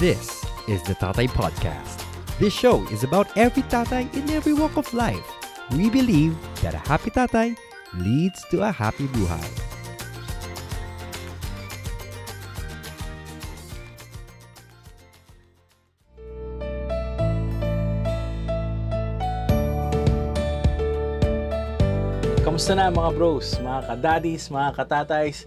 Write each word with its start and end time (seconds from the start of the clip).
This 0.00 0.40
is 0.72 0.80
the 0.88 0.96
Tatay 0.96 1.28
Podcast. 1.28 2.00
This 2.40 2.56
show 2.56 2.80
is 2.88 3.04
about 3.04 3.28
every 3.36 3.60
tatay 3.68 4.08
in 4.16 4.24
every 4.32 4.56
walk 4.56 4.80
of 4.80 4.88
life. 4.96 5.20
We 5.76 5.92
believe 5.92 6.32
that 6.64 6.72
a 6.72 6.80
happy 6.80 7.12
tatay 7.12 7.52
leads 8.00 8.40
to 8.48 8.64
a 8.64 8.72
happy 8.72 9.04
buhay. 9.12 9.44
Kamusta 22.40 22.72
na 22.72 22.88
mga 22.88 23.12
bros, 23.12 23.60
mga 23.60 23.92
kadaddies, 23.92 24.48
mga 24.48 24.72
katatays, 24.72 25.44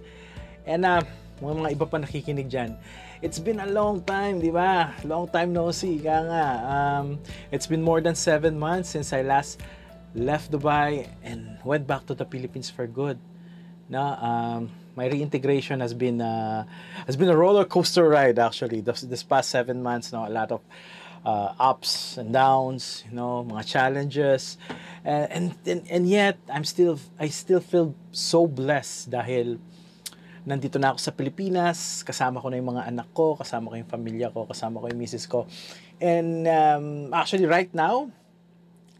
and 0.69 0.85
uh, 0.85 1.01
mga, 1.41 1.53
mga 1.65 1.69
iba 1.73 1.85
pa 1.89 1.97
nakikinig 1.97 2.45
dyan. 2.45 2.77
It's 3.21 3.39
been 3.39 3.59
a 3.59 3.67
long 3.67 4.03
time, 4.03 4.43
di 4.43 4.51
ba? 4.51 4.91
Long 5.07 5.31
time 5.31 5.55
no 5.55 5.71
see, 5.71 6.03
kaya 6.03 6.27
nga. 6.27 6.45
Um, 6.67 7.19
it's 7.47 7.67
been 7.67 7.81
more 7.81 8.03
than 8.03 8.15
seven 8.15 8.59
months 8.59 8.91
since 8.91 9.15
I 9.15 9.23
last 9.23 9.63
left 10.15 10.51
Dubai 10.51 11.07
and 11.23 11.59
went 11.63 11.87
back 11.87 12.05
to 12.07 12.13
the 12.15 12.25
Philippines 12.27 12.69
for 12.69 12.87
good. 12.87 13.19
Na, 13.87 14.19
um, 14.19 14.71
my 14.95 15.07
reintegration 15.07 15.79
has 15.79 15.93
been 15.93 16.19
uh, 16.19 16.65
has 17.05 17.15
been 17.15 17.29
a 17.29 17.37
roller 17.37 17.63
coaster 17.63 18.07
ride 18.09 18.39
actually. 18.39 18.81
This, 18.81 19.01
this 19.07 19.23
past 19.23 19.49
seven 19.49 19.83
months, 19.83 20.11
no, 20.11 20.27
a 20.27 20.31
lot 20.31 20.51
of 20.51 20.59
uh, 21.23 21.53
ups 21.59 22.17
and 22.17 22.33
downs, 22.33 23.03
you 23.07 23.15
know, 23.15 23.47
mga 23.47 23.63
challenges. 23.65 24.57
And, 25.03 25.55
and 25.65 25.83
and 25.87 26.03
yet 26.09 26.37
I'm 26.51 26.63
still 26.63 26.99
I 27.19 27.29
still 27.29 27.61
feel 27.61 27.95
so 28.11 28.47
blessed 28.47 29.11
dahil 29.11 29.59
nandito 30.45 30.77
na 30.77 30.93
ako 30.93 30.99
sa 31.01 31.11
Pilipinas, 31.11 32.05
kasama 32.05 32.37
ko 32.37 32.53
na 32.53 32.61
yung 32.61 32.77
mga 32.77 32.85
anak 32.85 33.09
ko, 33.17 33.33
kasama 33.33 33.73
ko 33.73 33.75
yung 33.81 33.89
pamilya 33.89 34.29
ko, 34.29 34.45
kasama 34.45 34.77
ko 34.77 34.85
yung 34.93 35.01
misis 35.01 35.25
ko. 35.25 35.49
And 35.97 36.45
um, 36.45 37.09
actually 37.11 37.49
right 37.49 37.69
now, 37.73 38.13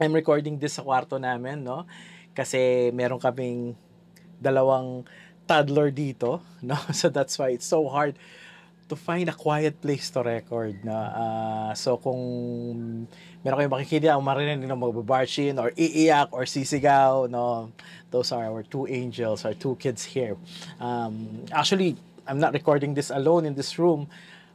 I'm 0.01 0.11
recording 0.11 0.57
this 0.57 0.75
sa 0.75 0.83
kwarto 0.83 1.21
namin, 1.21 1.61
no? 1.61 1.85
Kasi 2.33 2.89
meron 2.91 3.21
kaming 3.21 3.77
dalawang 4.41 5.05
toddler 5.45 5.93
dito, 5.93 6.41
no? 6.65 6.75
So 6.91 7.13
that's 7.13 7.37
why 7.37 7.53
it's 7.53 7.69
so 7.69 7.85
hard 7.87 8.17
to 8.87 8.95
find 8.95 9.29
a 9.29 9.33
quiet 9.33 9.81
place 9.81 10.13
to 10.13 10.21
record 10.21 10.77
na 10.85 10.97
uh, 11.09 11.71
so 11.73 11.97
kung 11.97 12.21
meron 13.41 13.57
kayong 13.57 13.73
makikinig 13.73 14.13
ang 14.13 14.21
marinig 14.21 14.61
ng 14.61 14.77
magbabarshin 14.77 15.57
or 15.57 15.73
iiyak 15.73 16.29
or 16.29 16.45
sisigaw 16.45 17.25
no? 17.25 17.73
Those 18.13 18.29
are 18.29 18.45
our 18.45 18.61
two 18.61 18.85
angels 18.85 19.41
our 19.41 19.57
two 19.57 19.73
kids 19.81 20.05
here. 20.05 20.37
Um, 20.77 21.45
actually 21.49 21.97
I'm 22.29 22.37
not 22.37 22.53
recording 22.53 22.93
this 22.93 23.09
alone 23.09 23.45
in 23.49 23.57
this 23.57 23.77
room. 23.81 24.05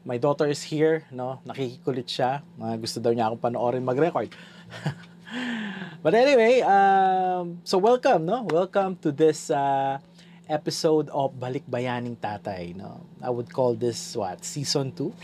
My 0.07 0.19
daughter 0.19 0.47
is 0.47 0.63
here 0.63 1.11
no? 1.11 1.43
Nakikikulit 1.43 2.07
siya. 2.07 2.47
Uh, 2.55 2.79
gusto 2.79 3.03
daw 3.03 3.11
niya 3.11 3.35
akong 3.35 3.51
panoorin 3.51 3.83
mag-record. 3.83 4.31
But 6.03 6.15
anyway 6.15 6.63
um, 6.63 7.59
so 7.67 7.83
welcome 7.83 8.31
no? 8.31 8.47
Welcome 8.47 8.95
to 9.03 9.11
this 9.11 9.51
uh, 9.51 9.99
episode 10.51 11.09
of 11.15 11.39
Balikbayaning 11.39 12.19
Tatay. 12.19 12.75
No? 12.77 13.07
I 13.23 13.31
would 13.31 13.53
call 13.53 13.75
this 13.75 14.17
what 14.17 14.45
season 14.45 14.93
2, 14.93 15.15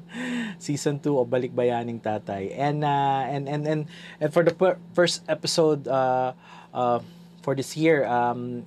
season 0.58 1.00
2 1.00 1.18
of 1.18 1.26
Balikbayaning 1.28 2.00
Tatay. 2.00 2.54
And 2.56 2.84
uh, 2.84 3.26
and 3.26 3.48
and 3.48 3.66
and 3.66 3.80
and 4.20 4.32
for 4.32 4.44
the 4.44 4.54
per- 4.54 4.78
first 4.94 5.26
episode 5.28 5.88
uh, 5.88 6.32
uh, 6.72 7.00
for 7.42 7.54
this 7.54 7.76
year, 7.76 8.06
um, 8.06 8.64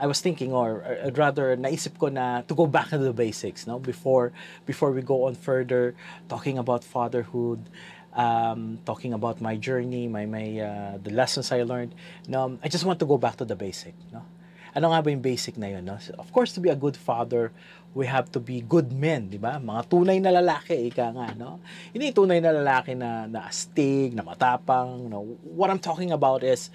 I 0.00 0.06
was 0.06 0.20
thinking, 0.20 0.52
or, 0.52 0.80
or 1.04 1.12
rather, 1.14 1.56
naisip 1.56 1.98
ko 1.98 2.08
na 2.08 2.40
to 2.48 2.54
go 2.54 2.66
back 2.66 2.88
to 2.88 2.98
the 2.98 3.12
basics, 3.12 3.66
no? 3.66 3.78
Before 3.78 4.32
before 4.64 4.90
we 4.90 5.02
go 5.02 5.28
on 5.28 5.36
further, 5.36 5.94
talking 6.28 6.56
about 6.56 6.82
fatherhood, 6.82 7.68
um, 8.16 8.80
talking 8.88 9.12
about 9.12 9.40
my 9.44 9.56
journey, 9.56 10.08
my 10.08 10.24
my 10.24 10.58
uh, 10.58 10.98
the 10.98 11.12
lessons 11.12 11.52
I 11.52 11.62
learned. 11.68 11.94
No, 12.26 12.58
I 12.64 12.68
just 12.72 12.84
want 12.88 12.98
to 13.00 13.06
go 13.06 13.18
back 13.18 13.36
to 13.38 13.44
the 13.44 13.56
basic, 13.56 13.92
no? 14.08 14.24
Ano 14.70 14.94
nga 14.94 15.02
ba 15.02 15.08
yung 15.10 15.22
basic 15.22 15.58
na 15.58 15.66
yun? 15.66 15.82
No? 15.82 15.98
Of 16.18 16.30
course, 16.30 16.54
to 16.54 16.62
be 16.62 16.70
a 16.70 16.78
good 16.78 16.94
father, 16.94 17.50
we 17.94 18.06
have 18.06 18.30
to 18.30 18.38
be 18.38 18.62
good 18.62 18.94
men, 18.94 19.30
di 19.34 19.38
ba? 19.38 19.58
Mga 19.58 19.82
tunay 19.90 20.18
na 20.22 20.30
lalaki, 20.30 20.78
ika 20.90 21.10
nga, 21.10 21.34
no? 21.34 21.58
Hindi 21.90 22.14
tunay 22.14 22.38
na 22.38 22.54
lalaki 22.54 22.94
na, 22.94 23.26
na 23.26 23.50
astig, 23.50 24.14
na 24.14 24.22
matapang, 24.22 25.10
no? 25.10 25.34
What 25.42 25.74
I'm 25.74 25.82
talking 25.82 26.14
about 26.14 26.46
is 26.46 26.70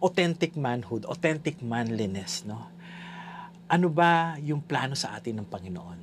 authentic 0.00 0.56
manhood, 0.56 1.04
authentic 1.04 1.60
manliness, 1.60 2.48
no? 2.48 2.72
Ano 3.68 3.92
ba 3.92 4.40
yung 4.40 4.64
plano 4.64 4.96
sa 4.96 5.16
atin 5.20 5.44
ng 5.44 5.48
Panginoon? 5.48 6.00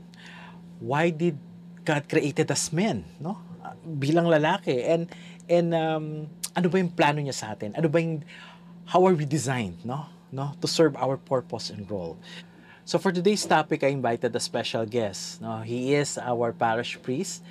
Why 0.82 1.10
did 1.10 1.38
God 1.82 2.06
created 2.06 2.54
us 2.54 2.70
men, 2.70 3.02
no? 3.18 3.42
Bilang 3.82 4.30
lalaki. 4.30 4.86
And, 4.86 5.10
and 5.50 5.74
um, 5.74 6.06
ano 6.54 6.68
ba 6.70 6.78
yung 6.78 6.94
plano 6.94 7.18
niya 7.18 7.34
sa 7.34 7.58
atin? 7.58 7.74
Ano 7.74 7.90
ba 7.90 7.98
yung, 7.98 8.22
how 8.86 9.02
are 9.10 9.18
we 9.18 9.26
designed, 9.26 9.82
no? 9.82 10.06
No, 10.32 10.54
to 10.62 10.68
serve 10.68 10.96
our 10.96 11.18
purpose 11.18 11.70
and 11.70 11.90
role. 11.90 12.18
So 12.86 12.98
for 12.98 13.12
today's 13.12 13.46
topic, 13.46 13.84
I 13.84 13.88
invited 13.88 14.36
a 14.36 14.40
special 14.40 14.86
guest. 14.86 15.42
No, 15.42 15.62
he 15.62 15.94
is 15.94 16.18
our 16.18 16.52
parish 16.52 17.00
priest 17.02 17.44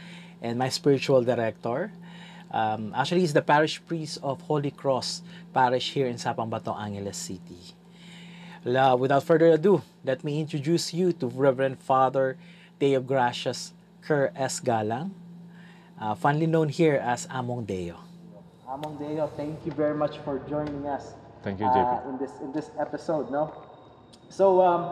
and 0.42 0.58
my 0.58 0.68
spiritual 0.68 1.22
director. 1.22 1.92
Um, 2.50 2.92
actually, 2.96 3.20
he's 3.20 3.32
the 3.32 3.42
parish 3.42 3.80
priest 3.86 4.18
of 4.22 4.40
Holy 4.42 4.72
Cross 4.72 5.22
Parish 5.54 5.92
here 5.92 6.08
in 6.08 6.16
Sapambato, 6.16 6.74
Angeles 6.74 7.16
City. 7.16 7.76
La, 8.64 8.94
without 8.94 9.22
further 9.22 9.54
ado, 9.54 9.82
let 10.04 10.24
me 10.24 10.40
introduce 10.40 10.92
you 10.92 11.12
to 11.12 11.28
Reverend 11.28 11.78
Father 11.78 12.36
Deo 12.78 13.00
Gracias 13.00 13.72
Kerr 14.02 14.32
S. 14.34 14.60
Galang, 14.60 15.12
uh, 16.00 16.14
fondly 16.14 16.46
known 16.46 16.68
here 16.68 16.96
as 16.96 17.28
Among 17.30 17.64
Deo. 17.64 17.96
Among 18.68 18.98
Deo, 18.98 19.28
thank 19.36 19.64
you 19.64 19.72
very 19.72 19.94
much 19.94 20.18
for 20.18 20.40
joining 20.48 20.86
us 20.86 21.14
Thank 21.42 21.60
you, 21.60 21.66
uh, 21.66 21.72
JP. 21.72 22.08
in 22.08 22.16
this 22.18 22.32
in 22.40 22.50
this 22.52 22.68
episode, 22.78 23.30
no? 23.30 23.52
So, 24.28 24.60
um, 24.60 24.82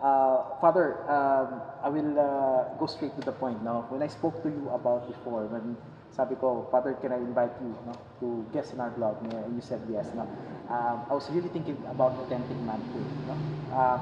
uh, 0.00 0.56
Father, 0.62 1.02
um, 1.10 1.60
I 1.82 1.88
will 1.90 2.14
uh, 2.16 2.78
go 2.78 2.86
straight 2.86 3.14
to 3.18 3.22
the 3.22 3.32
point, 3.32 3.62
now. 3.62 3.86
When 3.90 4.02
I 4.02 4.08
spoke 4.08 4.42
to 4.42 4.48
you 4.48 4.70
about 4.70 5.10
before, 5.10 5.44
when 5.50 5.76
sabi 6.14 6.34
ko, 6.38 6.66
Father, 6.70 6.94
can 6.94 7.12
I 7.12 7.18
invite 7.18 7.52
you, 7.60 7.74
no, 7.86 7.94
to 8.20 8.46
guest 8.54 8.72
in 8.72 8.80
our 8.80 8.90
blog? 8.90 9.18
And 9.22 9.54
you 9.54 9.60
said 9.60 9.82
yes, 9.90 10.08
no? 10.14 10.24
Um, 10.70 11.04
I 11.10 11.14
was 11.14 11.28
really 11.30 11.48
thinking 11.50 11.76
about 11.90 12.14
authentic 12.22 12.56
manhood, 12.62 13.10
no? 13.26 13.34
Um, 13.74 14.00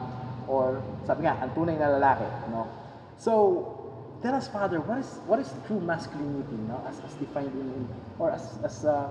or 0.48 0.82
sabi 1.08 1.24
nga, 1.24 1.40
ang 1.40 1.56
tunay 1.56 1.80
na 1.80 1.88
lalaki, 1.88 2.28
no? 2.52 2.68
So, 3.16 3.32
tell 4.22 4.36
us, 4.36 4.46
Father, 4.48 4.80
what 4.84 5.00
is 5.00 5.20
what 5.24 5.40
is 5.40 5.48
true 5.66 5.80
masculinity, 5.80 6.56
no? 6.68 6.84
As, 6.84 7.00
as 7.00 7.16
defined 7.16 7.52
in, 7.56 7.68
in 7.72 7.82
or 8.20 8.30
as 8.30 8.60
as 8.60 8.84
uh, 8.84 9.08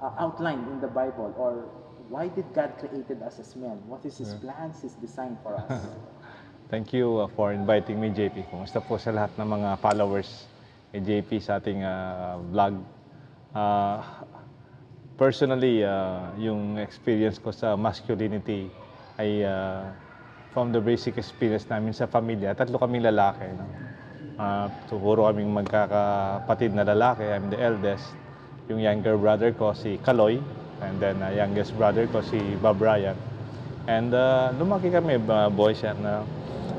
uh, 0.00 0.22
outlined 0.22 0.64
in 0.70 0.80
the 0.80 0.88
Bible, 0.88 1.34
or 1.36 1.66
why 2.10 2.26
did 2.26 2.44
God 2.52 2.74
created 2.76 3.22
us 3.22 3.38
as 3.38 3.54
men? 3.54 3.78
What 3.86 4.04
is 4.04 4.18
His 4.18 4.34
plans, 4.34 4.82
His 4.82 4.98
design 4.98 5.38
for 5.42 5.54
us? 5.54 5.86
Thank 6.70 6.92
you 6.92 7.22
uh, 7.22 7.30
for 7.38 7.54
inviting 7.54 8.02
me, 8.02 8.10
JP. 8.10 8.50
Kumusta 8.50 8.82
po 8.82 8.98
sa 8.98 9.14
lahat 9.14 9.30
ng 9.38 9.46
mga 9.46 9.78
followers 9.78 10.50
ni 10.90 10.98
JP 11.02 11.30
sa 11.38 11.62
ating 11.62 11.86
uh, 11.86 12.42
vlog. 12.50 12.82
Uh, 13.54 14.02
personally, 15.14 15.86
uh, 15.86 16.34
yung 16.34 16.78
experience 16.82 17.38
ko 17.38 17.54
sa 17.54 17.78
masculinity 17.78 18.66
ay 19.18 19.46
uh, 19.46 19.86
from 20.50 20.74
the 20.74 20.82
basic 20.82 21.14
experience 21.14 21.66
namin 21.70 21.94
sa 21.94 22.10
pamilya. 22.10 22.58
Tatlo 22.58 22.78
kaming 22.82 23.06
lalaki. 23.06 23.46
No? 23.54 23.66
Uh, 24.34 24.66
so, 24.90 24.98
puro 24.98 25.30
kaming 25.30 25.50
magkakapatid 25.54 26.74
na 26.74 26.82
lalaki. 26.82 27.22
I'm 27.22 27.50
the 27.54 27.58
eldest. 27.62 28.10
Yung 28.66 28.82
younger 28.82 29.14
brother 29.14 29.54
ko, 29.54 29.74
si 29.74 29.98
Kaloy. 30.02 30.42
And 30.80 31.00
then, 31.00 31.22
uh, 31.22 31.30
youngest 31.30 31.76
brother 31.76 32.08
ko, 32.08 32.24
si 32.24 32.40
Bob 32.60 32.80
Ryan. 32.80 33.16
And 33.88 34.14
uh, 34.14 34.52
lumaki 34.56 34.92
kami, 34.92 35.20
uh, 35.20 35.50
boys, 35.50 35.84
and 35.84 36.00
uh, 36.06 36.24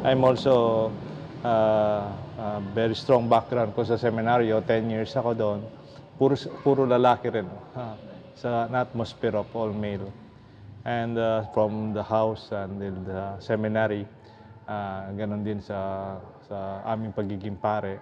I'm 0.03 0.23
also 0.23 0.89
uh, 1.45 2.09
uh, 2.37 2.59
very 2.73 2.95
strong 2.97 3.29
background 3.29 3.77
ko 3.77 3.85
sa 3.85 3.97
seminaryo. 3.97 4.61
10 4.65 4.89
years 4.89 5.13
ako 5.13 5.31
doon. 5.37 5.59
Puro, 6.17 6.33
puro 6.65 6.85
lalaki 6.85 7.29
rin. 7.29 7.49
Uh, 7.77 7.93
sa 8.41 8.65
atmosphere 8.73 9.37
of 9.37 9.45
all 9.53 9.69
male. 9.69 10.09
And 10.81 11.17
uh, 11.17 11.45
from 11.53 11.93
the 11.93 12.01
house 12.01 12.49
and 12.49 12.81
the 12.81 13.37
seminary, 13.37 14.09
uh, 14.65 15.13
ganun 15.13 15.45
din 15.45 15.61
sa, 15.61 16.17
sa 16.49 16.81
aming 16.89 17.13
pagiging 17.13 17.53
pare. 17.61 18.01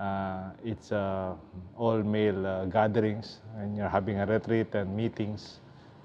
Uh, 0.00 0.50
it's 0.64 0.90
uh, 0.90 1.34
all 1.78 2.02
male 2.02 2.46
uh, 2.46 2.64
gatherings 2.66 3.38
and 3.56 3.76
you're 3.76 3.88
having 3.88 4.18
a 4.18 4.26
retreat 4.26 4.74
and 4.74 4.94
meetings 4.96 5.60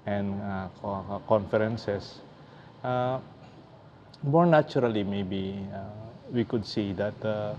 and 0.06 0.40
uh, 0.42 0.68
uh, 0.84 1.18
conferences. 1.26 2.20
Uh, 2.84 3.18
more 4.22 4.46
naturally, 4.46 5.02
maybe 5.02 5.58
uh, 5.74 5.82
we 6.32 6.44
could 6.44 6.64
see 6.64 6.92
that 6.92 7.14
uh, 7.24 7.54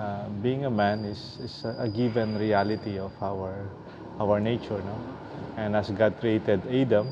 uh, 0.00 0.28
being 0.42 0.64
a 0.64 0.70
man 0.70 1.04
is, 1.04 1.38
is 1.40 1.64
a 1.64 1.88
given 1.88 2.36
reality 2.38 2.98
of 2.98 3.12
our 3.22 3.54
our 4.18 4.40
nature, 4.40 4.80
no? 4.84 4.96
And 5.56 5.76
as 5.76 5.90
God 5.90 6.18
created 6.20 6.60
Adam, 6.68 7.08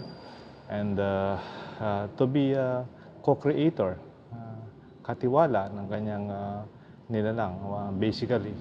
and 0.69 1.01
uh, 1.01 1.39
uh, 1.81 2.09
to 2.17 2.27
be 2.27 2.53
a 2.53 2.85
co-creator, 3.23 3.97
uh, 4.33 4.61
katiwala 5.05 5.73
ng 5.73 5.87
kanyang 5.89 6.27
uh, 6.29 6.65
nila 7.09 7.33
lang, 7.33 7.53
uh, 7.65 7.89
basically. 7.97 8.53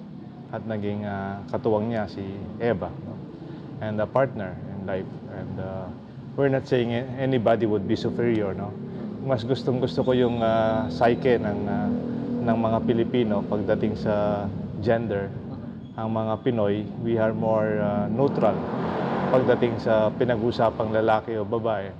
At 0.48 0.64
naging 0.64 1.04
uh, 1.04 1.44
katuwang 1.52 1.92
niya 1.92 2.08
si 2.08 2.24
Eva. 2.60 2.88
No? 2.88 3.14
And 3.84 4.00
a 4.00 4.08
partner 4.08 4.56
in 4.56 4.88
life. 4.88 5.12
And 5.36 5.54
uh, 5.60 5.86
we're 6.34 6.48
not 6.48 6.64
saying 6.64 6.90
anybody 7.20 7.68
would 7.68 7.84
be 7.84 7.94
superior, 7.94 8.56
no? 8.56 8.72
Mas 9.28 9.44
gustong 9.44 9.78
gusto 9.78 10.00
ko 10.00 10.16
yung 10.16 10.40
uh, 10.40 10.88
psyche 10.88 11.36
ng, 11.36 11.60
uh, 11.68 11.88
ng 12.48 12.56
mga 12.56 12.78
Pilipino 12.88 13.44
pagdating 13.44 13.92
sa 14.00 14.48
gender. 14.80 15.28
Ang 16.00 16.16
mga 16.16 16.34
Pinoy, 16.46 16.86
we 17.04 17.20
are 17.20 17.36
more 17.36 17.82
uh, 17.82 18.08
neutral 18.08 18.56
pagdating 19.28 19.76
sa 19.76 20.08
pinag-usapang 20.16 20.88
lalaki 20.88 21.36
o 21.36 21.44
babae. 21.44 21.92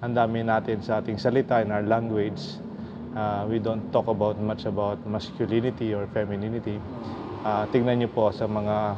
Ang 0.00 0.16
dami 0.16 0.40
natin 0.40 0.80
sa 0.80 1.04
ating 1.04 1.20
salita 1.20 1.60
in 1.60 1.68
our 1.68 1.84
language. 1.84 2.40
Uh, 3.12 3.44
we 3.44 3.60
don't 3.60 3.92
talk 3.92 4.08
about 4.08 4.40
much 4.40 4.64
about 4.64 4.96
masculinity 5.04 5.92
or 5.92 6.08
femininity. 6.16 6.80
Uh, 7.44 7.68
tingnan 7.68 8.00
niyo 8.00 8.08
po 8.08 8.32
sa 8.32 8.48
mga 8.48 8.96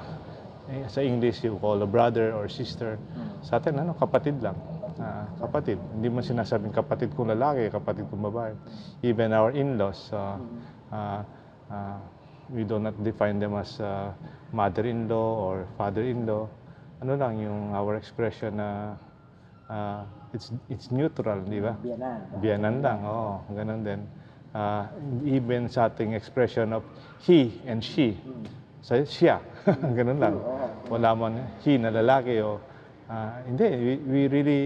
eh, 0.71 0.87
sa 0.89 1.03
English 1.05 1.45
you 1.45 1.59
call 1.59 1.83
a 1.83 1.89
brother 1.89 2.33
or 2.33 2.47
sister. 2.47 2.97
Sa 3.43 3.59
atin 3.59 3.77
ano 3.83 3.93
kapatid 3.99 4.39
lang. 4.39 4.57
Ah, 4.95 5.27
kapatid. 5.43 5.83
Hindi 5.99 6.07
mo 6.07 6.23
sinasabing 6.23 6.71
kapatid 6.71 7.11
kong 7.19 7.35
lalaki, 7.35 7.67
kapatid 7.67 8.07
kong 8.07 8.31
babae. 8.31 8.55
Even 9.03 9.35
our 9.35 9.51
in-laws, 9.51 10.07
uh, 10.15 10.39
uh, 10.95 11.21
uh, 11.67 11.99
we 12.55 12.63
do 12.63 12.79
not 12.79 12.95
define 13.03 13.43
them 13.43 13.59
as 13.59 13.83
uh, 13.83 14.15
mother-in-law 14.55 15.31
or 15.43 15.67
father-in-law. 15.75 16.47
Ano 17.03 17.13
lang 17.19 17.43
yung 17.43 17.75
our 17.75 17.99
expression 17.99 18.63
na 18.63 18.95
uh, 18.95 19.14
it's 20.35 20.53
it's 20.69 20.91
neutral, 20.91 21.41
di 21.47 21.61
ba? 21.61 21.75
Biyanan. 21.81 22.19
Biyanan 22.43 22.75
lang, 22.83 22.99
oo, 23.07 23.41
ganun 23.55 23.81
din. 23.85 24.01
Ah, 24.55 24.87
even 25.27 25.67
sa 25.67 25.91
ating 25.91 26.15
expression 26.15 26.71
of 26.79 26.87
he 27.27 27.59
and 27.67 27.83
she, 27.83 28.15
sa 28.85 29.03
siya, 29.03 29.43
ganun 29.99 30.23
lang. 30.23 30.39
Wala 30.87 31.11
man 31.17 31.43
he 31.67 31.75
na 31.79 31.91
lalaki 31.91 32.39
o 32.39 32.61
ah, 33.11 33.41
hindi, 33.47 33.69
we, 33.75 33.93
we 34.07 34.21
really 34.29 34.63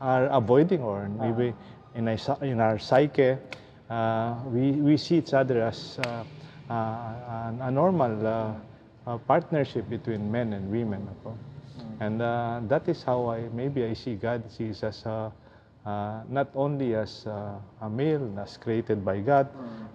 are 0.00 0.26
avoiding 0.30 0.80
or 0.82 1.08
maybe 1.08 1.52
in, 1.94 2.08
our, 2.08 2.18
in 2.42 2.60
our 2.60 2.78
psyche, 2.78 3.36
ah, 3.90 4.38
we, 4.46 4.72
we 4.72 4.96
see 4.96 5.18
each 5.18 5.34
other 5.34 5.62
as 5.62 5.98
ah, 6.06 6.24
ah, 6.70 7.52
a, 7.60 7.68
a 7.68 7.70
normal 7.70 8.14
ah, 8.26 8.54
ah, 9.06 9.18
partnership 9.18 9.88
between 9.88 10.30
men 10.30 10.52
and 10.52 10.70
women. 10.70 11.06
Ako. 11.20 11.34
And 12.00 12.22
uh, 12.22 12.60
that 12.68 12.88
is 12.88 13.02
how 13.02 13.26
I 13.30 13.50
maybe 13.52 13.84
I 13.84 13.94
see 13.94 14.14
God 14.14 14.46
sees 14.50 14.82
us 14.82 15.02
uh, 15.04 15.30
uh, 15.84 16.22
not 16.28 16.48
only 16.54 16.94
as 16.94 17.26
uh, 17.26 17.58
a 17.82 17.90
male 17.90 18.22
as 18.38 18.56
created 18.56 19.04
by 19.04 19.18
God, 19.18 19.48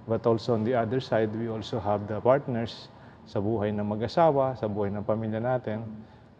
but 0.07 0.25
also 0.25 0.53
on 0.53 0.63
the 0.63 0.73
other 0.75 1.00
side 1.00 1.33
we 1.35 1.47
also 1.47 1.79
have 1.79 2.07
the 2.07 2.19
partners 2.19 2.89
sa 3.23 3.39
buhay 3.39 3.71
ng 3.71 3.88
mag-asawa, 3.88 4.59
sa 4.59 4.67
buhay 4.67 4.91
ng 4.91 5.03
pamilya 5.07 5.39
natin. 5.39 5.83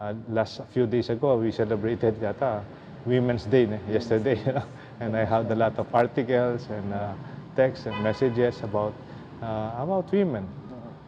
Uh, 0.04 0.12
last 0.28 0.60
few 0.76 0.84
days 0.84 1.08
ago 1.08 1.40
we 1.40 1.48
celebrated 1.48 2.20
yata 2.20 2.60
Women's 3.06 3.46
Day 3.46 3.66
ne, 3.68 3.80
yesterday, 3.92 4.40
and 5.00 5.16
I 5.16 5.24
had 5.24 5.52
a 5.52 5.56
lot 5.56 5.78
of 5.80 5.88
articles 5.96 6.68
and 6.72 6.94
uh, 6.94 7.14
texts 7.56 7.86
and 7.86 7.96
messages 8.04 8.64
about 8.64 8.96
uh, 9.44 9.76
about 9.80 10.12
women, 10.12 10.48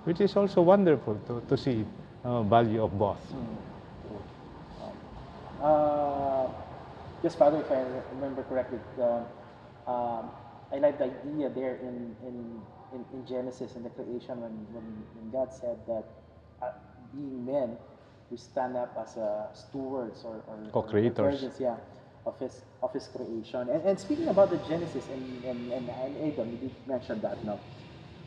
which 0.04 0.20
is 0.20 0.36
also 0.36 0.62
wonderful 0.62 1.16
to 1.28 1.40
to 1.48 1.56
see 1.56 1.88
uh, 2.24 2.44
value 2.44 2.84
of 2.84 2.92
both. 3.00 3.20
Uh, 5.62 6.48
yes, 7.24 7.36
Father, 7.36 7.60
if 7.62 7.72
I 7.72 7.82
remember 8.16 8.44
correctly, 8.44 8.80
um, 9.88 10.30
I 10.72 10.78
like 10.80 10.98
the 10.98 11.06
idea 11.06 11.50
there 11.50 11.76
in, 11.78 12.16
in, 12.26 12.62
in, 12.94 13.06
in 13.14 13.26
Genesis 13.28 13.76
in 13.76 13.84
the 13.84 13.90
creation 13.90 14.42
when, 14.42 14.52
when, 14.74 14.84
when 15.16 15.32
God 15.32 15.54
said 15.54 15.78
that 15.88 16.04
uh, 16.62 16.72
being 17.14 17.46
men, 17.46 17.78
we 18.32 18.38
stand 18.38 18.76
up 18.76 18.96
as 19.00 19.18
uh, 19.18 19.54
stewards 19.54 20.24
or, 20.26 20.42
or 20.48 20.58
or 20.58 20.70
Co-creators. 20.72 21.16
guardians, 21.18 21.56
yeah, 21.60 21.78
of 22.26 22.40
his 22.40 22.64
of 22.82 22.92
his 22.94 23.08
creation. 23.08 23.70
And, 23.70 23.84
and 23.86 24.00
speaking 24.00 24.28
about 24.28 24.50
the 24.50 24.58
Genesis 24.68 25.08
and, 25.10 25.44
and, 25.46 25.72
and, 25.72 25.90
and 25.90 26.18
Adam, 26.34 26.52
you 26.52 26.58
did 26.58 26.72
mention 26.88 27.22
that 27.22 27.46
now. 27.46 27.60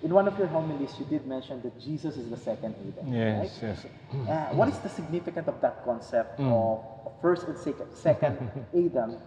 In 0.02 0.14
one 0.14 0.28
of 0.28 0.38
your 0.38 0.46
homilies, 0.46 0.94
you 0.98 1.04
did 1.06 1.26
mention 1.26 1.60
that 1.62 1.74
Jesus 1.80 2.16
is 2.16 2.30
the 2.30 2.36
second 2.36 2.74
Adam. 2.78 3.12
Yes, 3.12 3.58
right? 3.62 3.74
yes. 3.74 3.86
Uh, 4.28 4.54
what 4.54 4.68
is 4.68 4.78
the 4.78 4.88
significance 4.88 5.48
of 5.48 5.60
that 5.60 5.84
concept 5.84 6.38
Mm. 6.38 6.52
of 6.54 6.78
first 7.20 7.48
and 7.48 7.58
second, 7.58 7.86
second 7.94 8.38
Adam 8.74 9.18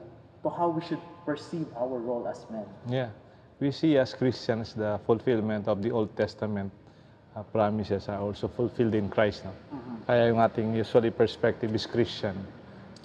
to 0.43 0.49
how 0.49 0.69
we 0.69 0.81
should 0.81 1.01
perceive 1.25 1.67
our 1.75 1.99
role 1.99 2.27
as 2.27 2.45
men? 2.49 2.65
Yeah. 2.87 3.09
We 3.59 3.71
see 3.71 3.97
as 3.97 4.13
Christians 4.15 4.73
the 4.73 4.99
fulfillment 5.05 5.67
of 5.67 5.83
the 5.83 5.91
Old 5.91 6.15
Testament 6.15 6.71
uh, 7.35 7.43
promises 7.43 8.07
are 8.09 8.19
also 8.19 8.47
fulfilled 8.47 8.95
in 8.95 9.09
Christ. 9.09 9.43
No? 9.45 9.51
Kaya 10.07 10.27
yung 10.33 10.39
ating 10.39 10.73
usually 10.73 11.11
perspective 11.11 11.69
is 11.75 11.85
Christian. 11.85 12.35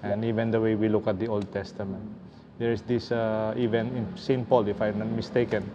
And 0.07 0.25
even 0.25 0.51
the 0.55 0.61
way 0.61 0.77
we 0.79 0.89
look 0.89 1.09
at 1.11 1.19
the 1.19 1.27
Old 1.27 1.51
Testament. 1.53 2.03
There's 2.59 2.81
this, 2.83 3.11
uh, 3.11 3.53
even 3.59 3.91
in 3.97 4.07
St. 4.17 4.49
Paul, 4.49 4.69
if 4.69 4.81
I'm 4.81 4.99
not 5.03 5.09
mistaken, 5.11 5.67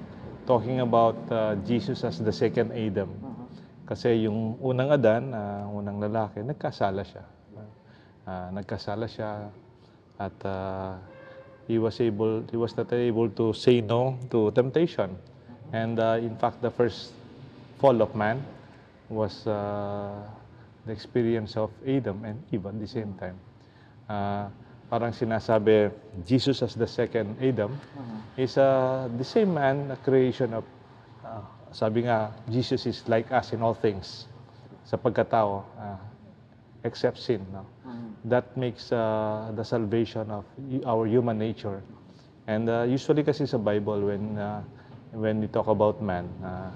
talking 0.52 0.84
about 0.84 1.16
uh, 1.32 1.56
Jesus 1.64 2.04
as 2.04 2.20
the 2.20 2.36
second 2.36 2.76
Adam. 2.76 3.08
Kasi 3.88 4.28
yung 4.28 4.60
unang 4.60 4.92
Adan, 4.92 5.32
uh, 5.32 5.64
unang 5.72 6.04
lalaki, 6.04 6.44
nagkasala 6.44 7.08
siya. 7.08 7.24
Ah, 8.28 8.54
nagkasala 8.54 9.08
siya 9.08 9.50
at 10.22 10.38
uh, 10.46 10.94
he 11.66 11.82
was 11.82 11.98
able 11.98 12.46
he 12.54 12.58
was 12.60 12.78
not 12.78 12.86
able 12.94 13.26
to 13.34 13.50
say 13.50 13.82
no 13.82 14.14
to 14.30 14.54
temptation 14.54 15.18
and 15.74 15.98
uh, 15.98 16.22
in 16.22 16.38
fact 16.38 16.62
the 16.62 16.70
first 16.70 17.18
fall 17.82 17.98
of 17.98 18.14
man 18.14 18.38
was 19.10 19.50
uh, 19.50 20.14
the 20.86 20.94
experience 20.94 21.58
of 21.58 21.74
Adam 21.82 22.22
and 22.22 22.38
Eve 22.54 22.70
at 22.70 22.78
the 22.78 22.86
same 22.86 23.18
time 23.18 23.36
Ah, 24.06 24.54
parang 24.92 25.16
sinasabi 25.16 25.88
Jesus 26.28 26.60
as 26.60 26.76
the 26.76 26.88
second 26.88 27.40
Adam 27.40 27.72
is 28.36 28.60
uh, 28.60 29.08
the 29.16 29.24
same 29.24 29.56
man 29.56 29.88
a 29.96 29.98
creation 30.04 30.52
of 30.52 30.68
ah, 31.24 31.48
sabi 31.72 32.04
nga 32.04 32.36
Jesus 32.52 32.84
is 32.84 33.00
like 33.08 33.32
us 33.32 33.56
in 33.56 33.64
all 33.64 33.74
things 33.74 34.28
sa 34.84 35.00
pagkatao 35.00 35.64
ah, 35.80 35.96
except 36.84 37.16
sin 37.24 37.40
no 37.56 37.64
that 38.26 38.56
makes 38.58 38.92
uh, 38.92 39.52
the 39.56 39.64
salvation 39.64 40.30
of 40.30 40.46
our 40.86 41.08
human 41.08 41.38
nature. 41.38 41.82
And 42.48 42.70
uh, 42.70 42.86
usually 42.86 43.24
kasi 43.24 43.46
sa 43.46 43.58
Bible, 43.58 44.14
when 44.14 44.38
uh, 44.38 44.62
when 45.14 45.42
we 45.42 45.48
talk 45.48 45.68
about 45.68 46.02
man, 46.02 46.30
uh, 46.44 46.72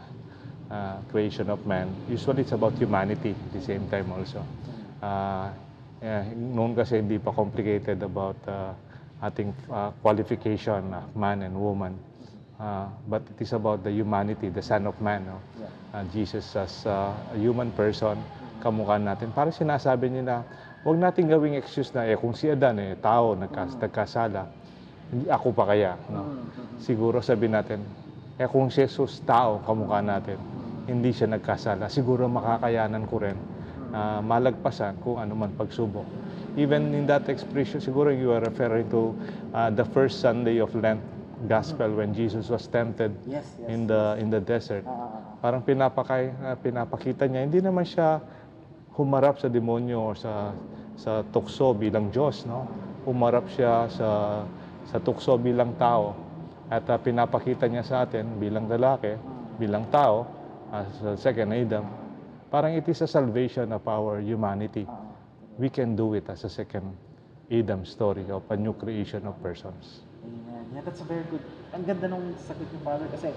uh, 0.73 0.97
creation 1.11 1.49
of 1.49 1.65
man, 1.65 1.93
usually 2.09 2.41
it's 2.41 2.53
about 2.53 2.73
humanity 2.77 3.33
at 3.37 3.51
the 3.53 3.61
same 3.61 3.85
time 3.89 4.09
also. 4.11 4.41
Uh, 5.01 5.49
eh, 6.05 6.23
noon 6.37 6.77
kasi 6.77 7.01
hindi 7.01 7.17
pa 7.17 7.33
complicated 7.33 7.97
about 8.05 8.37
uh, 8.45 8.77
ating 9.25 9.49
uh, 9.73 9.89
qualification 10.05 10.93
of 10.93 11.09
man 11.17 11.41
and 11.41 11.57
woman. 11.57 11.97
Uh, 12.55 12.87
but 13.09 13.25
it 13.35 13.41
is 13.43 13.51
about 13.51 13.83
the 13.83 13.91
humanity, 13.91 14.47
the 14.47 14.63
Son 14.63 14.87
of 14.87 14.95
Man. 15.03 15.27
No? 15.27 15.41
Uh, 15.91 16.05
Jesus 16.15 16.55
as 16.55 16.87
uh, 16.87 17.11
a 17.33 17.37
human 17.37 17.67
person, 17.75 18.15
kamukha 18.63 18.95
natin. 18.95 19.35
Parang 19.35 19.51
sinasabi 19.51 20.07
niya 20.07 20.23
na, 20.23 20.37
huwag 20.87 20.95
natin 21.01 21.27
gawing 21.27 21.59
excuse 21.59 21.91
na, 21.91 22.07
eh, 22.07 22.15
kung 22.15 22.31
si 22.31 22.47
Adan, 22.47 22.79
eh, 22.79 22.95
tao, 22.95 23.35
nagkas, 23.35 23.75
nagkasala, 23.75 24.47
hindi 25.11 25.27
ako 25.27 25.51
pa 25.51 25.67
kaya. 25.67 25.99
No? 26.07 26.47
Siguro 26.79 27.19
sabi 27.19 27.51
natin, 27.51 27.83
eh, 28.39 28.47
kung 28.47 28.71
si 28.71 28.87
Jesus, 28.87 29.19
tao, 29.27 29.59
kamukha 29.67 29.99
natin, 29.99 30.39
hindi 30.87 31.11
siya 31.11 31.35
nagkasala, 31.35 31.91
siguro 31.91 32.29
makakayanan 32.31 33.03
ko 33.09 33.15
rin 33.19 33.35
na 33.95 34.19
malagpasan 34.19 34.99
kung 34.99 35.15
ano 35.15 35.31
man 35.39 35.55
pagsubok. 35.55 36.03
Even 36.59 36.91
in 36.91 37.07
that 37.07 37.31
expression, 37.31 37.79
siguro 37.79 38.11
you 38.11 38.35
are 38.35 38.43
referring 38.43 38.91
to 38.91 39.15
uh, 39.55 39.71
the 39.71 39.87
first 39.95 40.19
Sunday 40.19 40.59
of 40.59 40.75
Lent 40.75 40.99
gospel 41.47 41.91
when 41.95 42.11
Jesus 42.11 42.51
was 42.51 42.67
tempted 42.67 43.11
Yes, 43.23 43.43
yes. 43.59 43.67
in 43.71 43.87
the 43.87 44.19
in 44.19 44.27
the 44.27 44.39
desert. 44.43 44.83
Ah, 44.87 45.39
Parang 45.39 45.63
pinapakay 45.63 46.31
ah, 46.43 46.55
pinapakita 46.59 47.27
niya 47.27 47.43
hindi 47.47 47.59
naman 47.59 47.83
siya 47.83 48.19
humarap 48.95 49.39
sa 49.39 49.47
demonyo 49.51 49.99
o 49.99 50.15
sa 50.15 50.55
sa 50.95 51.23
tukso 51.27 51.75
bilang 51.75 52.07
Diyos, 52.11 52.47
no? 52.47 52.67
Humarap 53.03 53.47
siya 53.51 53.87
sa 53.91 54.41
sa 54.87 54.97
tukso 54.99 55.35
bilang 55.35 55.75
tao 55.75 56.15
at 56.67 56.87
ah, 56.87 56.99
pinapakita 56.99 57.67
niya 57.67 57.83
sa 57.83 57.95
atin 58.07 58.39
bilang 58.39 58.67
lalaki, 58.71 59.15
bilang 59.59 59.87
tao 59.91 60.23
as 60.71 60.87
a 61.03 61.13
second 61.15 61.51
Adam. 61.51 62.04
Parang 62.55 62.71
it 62.71 62.87
is 62.87 63.03
a 63.03 63.07
salvation 63.11 63.75
of 63.75 63.83
our 63.83 64.23
humanity. 64.23 64.87
We 65.59 65.67
can 65.67 65.91
do 65.91 66.15
it 66.15 66.31
as 66.31 66.47
a 66.47 66.49
second 66.49 66.95
Adam 67.51 67.83
story 67.83 68.31
of 68.31 68.47
a 68.47 68.55
new 68.55 68.71
creation 68.71 69.27
of 69.27 69.35
persons. 69.43 70.07
Amen. 70.23 70.63
Yeah, 70.71 70.79
that's 70.87 71.03
a 71.03 71.03
very 71.03 71.27
good. 71.27 71.43
Ang 71.75 71.83
ganda 71.83 72.07
nung 72.07 72.31
sagot 72.39 72.63
ni 72.71 72.79
Father 72.79 73.11
kasi 73.11 73.35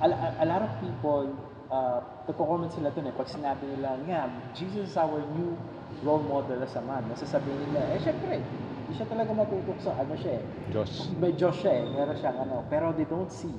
a, 0.00 0.08
a, 0.08 0.28
a 0.40 0.46
lot 0.48 0.64
of 0.64 0.72
people, 0.80 1.28
uh, 1.68 2.00
nagko-comment 2.24 2.72
sila 2.72 2.88
dun 2.96 3.04
eh. 3.04 3.12
Pag 3.12 3.28
sinabi 3.28 3.68
nila, 3.68 4.00
nga, 4.08 4.24
Jesus 4.56 4.88
is 4.88 4.96
our 4.96 5.20
new 5.36 5.52
role 6.00 6.24
model 6.24 6.56
as 6.64 6.72
a 6.72 6.80
man. 6.88 7.04
Nasasabihin 7.12 7.68
nila, 7.68 7.84
eh 7.92 8.00
syempre, 8.00 8.40
hindi 8.40 8.96
siya 8.96 9.12
talaga 9.12 9.36
matutok 9.36 9.76
sa 9.84 9.92
ano 10.00 10.16
siya 10.16 10.40
eh. 10.40 10.44
Diyos. 10.72 11.12
May 11.20 11.36
Diyos 11.36 11.60
siya 11.60 11.84
eh. 11.84 11.84
Meron 11.84 12.16
siyang 12.16 12.48
ano. 12.48 12.64
Pero 12.72 12.96
they 12.96 13.04
don't 13.04 13.28
see 13.28 13.52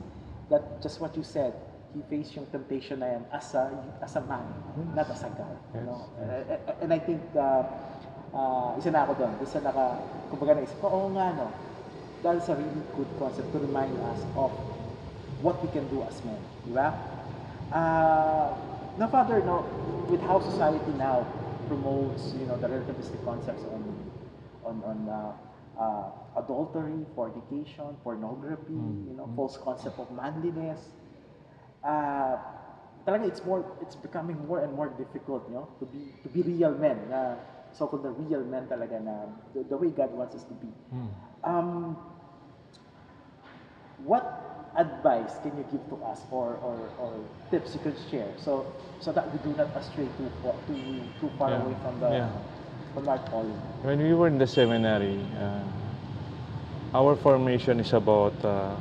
that 0.50 0.82
just 0.82 0.98
what 0.98 1.14
you 1.14 1.22
said, 1.22 1.54
he 1.94 2.02
faced 2.10 2.34
yung 2.36 2.50
temptation 2.50 3.00
na 3.00 3.18
yan 3.18 3.24
as 3.30 3.54
a, 3.54 3.70
as 4.02 4.18
a 4.18 4.24
man, 4.26 4.44
not 4.98 5.06
as 5.10 5.22
a 5.22 5.30
guy. 5.30 5.56
You 5.78 5.86
know? 5.86 6.10
Uh, 6.18 6.82
and 6.82 6.90
I 6.94 7.00
think, 7.00 7.22
uh, 7.38 7.64
uh, 8.34 8.74
isa 8.82 8.90
na 8.90 9.06
ako 9.06 9.14
doon, 9.22 9.34
isa 9.46 9.62
naka, 9.62 10.02
kumbaga 10.34 10.58
naisip 10.58 10.78
ko, 10.82 10.90
oo 10.90 11.08
nga 11.14 11.38
no, 11.38 11.48
that's 12.26 12.50
a 12.50 12.56
really 12.58 12.84
good 12.98 13.12
concept 13.22 13.54
to 13.54 13.62
remind 13.62 13.94
us 14.10 14.26
of 14.34 14.50
what 15.46 15.62
we 15.62 15.70
can 15.70 15.86
do 15.94 16.02
as 16.02 16.18
men. 16.26 16.40
Di 16.66 16.74
ba? 16.74 16.98
Uh, 17.70 18.58
now, 18.98 19.08
Father, 19.10 19.42
no, 19.46 19.62
with 20.10 20.22
how 20.26 20.42
society 20.42 20.94
now 20.98 21.26
promotes, 21.70 22.34
you 22.38 22.46
know, 22.46 22.58
the 22.58 22.68
relativistic 22.68 23.22
concepts 23.26 23.64
on, 23.70 23.82
on, 24.66 24.76
on 24.82 24.98
uh, 25.10 25.32
uh, 25.78 26.42
adultery, 26.42 27.06
fornication, 27.16 27.98
pornography, 28.04 28.74
you 29.10 29.14
know, 29.18 29.30
false 29.36 29.58
concept 29.58 30.00
of 30.00 30.10
manliness. 30.12 30.90
Uh, 31.84 32.38
talaga 33.06 33.28
it's 33.28 33.44
more 33.44 33.66
it's 33.82 33.96
becoming 33.96 34.40
more 34.48 34.64
and 34.64 34.74
more 34.74 34.88
difficult, 34.98 35.44
you 35.50 35.56
know, 35.56 35.68
to 35.80 35.86
be 35.86 36.00
to 36.24 36.30
be 36.30 36.42
real 36.42 36.72
men 36.72 36.98
na 37.10 37.36
so-called 37.76 38.04
the 38.04 38.12
real 38.12 38.44
men 38.46 38.66
talaga 38.68 39.04
na 39.04 39.28
the, 39.54 39.64
the 39.68 39.76
way 39.78 39.90
God 39.90 40.12
wants 40.16 40.36
us 40.36 40.44
to 40.48 40.54
be. 40.56 40.72
Um, 41.44 41.98
what 44.08 44.24
advice 44.78 45.38
can 45.44 45.56
you 45.58 45.66
give 45.72 45.84
to 45.90 45.96
us 46.06 46.22
or, 46.32 46.58
or, 46.64 46.78
or 46.98 47.12
tips 47.52 47.74
you 47.76 47.80
could 47.82 47.96
share 48.10 48.32
so 48.38 48.66
so 49.00 49.12
that 49.12 49.28
we 49.32 49.38
do 49.44 49.56
not 49.58 49.70
astray 49.76 50.08
too 50.18 50.32
far, 50.42 50.56
too, 50.68 50.80
too 51.20 51.30
far 51.38 51.52
Yeah. 51.52 51.62
away 51.62 51.76
from 51.84 52.00
the 52.00 52.10
Yeah. 52.10 52.30
from 52.94 53.10
our 53.10 53.20
calling? 53.30 53.60
When 53.84 54.00
we 54.00 54.14
were 54.14 54.28
in 54.28 54.38
the 54.38 54.48
seminary, 54.48 55.20
uh, 55.38 56.98
our 56.98 57.16
formation 57.16 57.80
is 57.80 57.92
about 57.94 58.34
uh, 58.46 58.76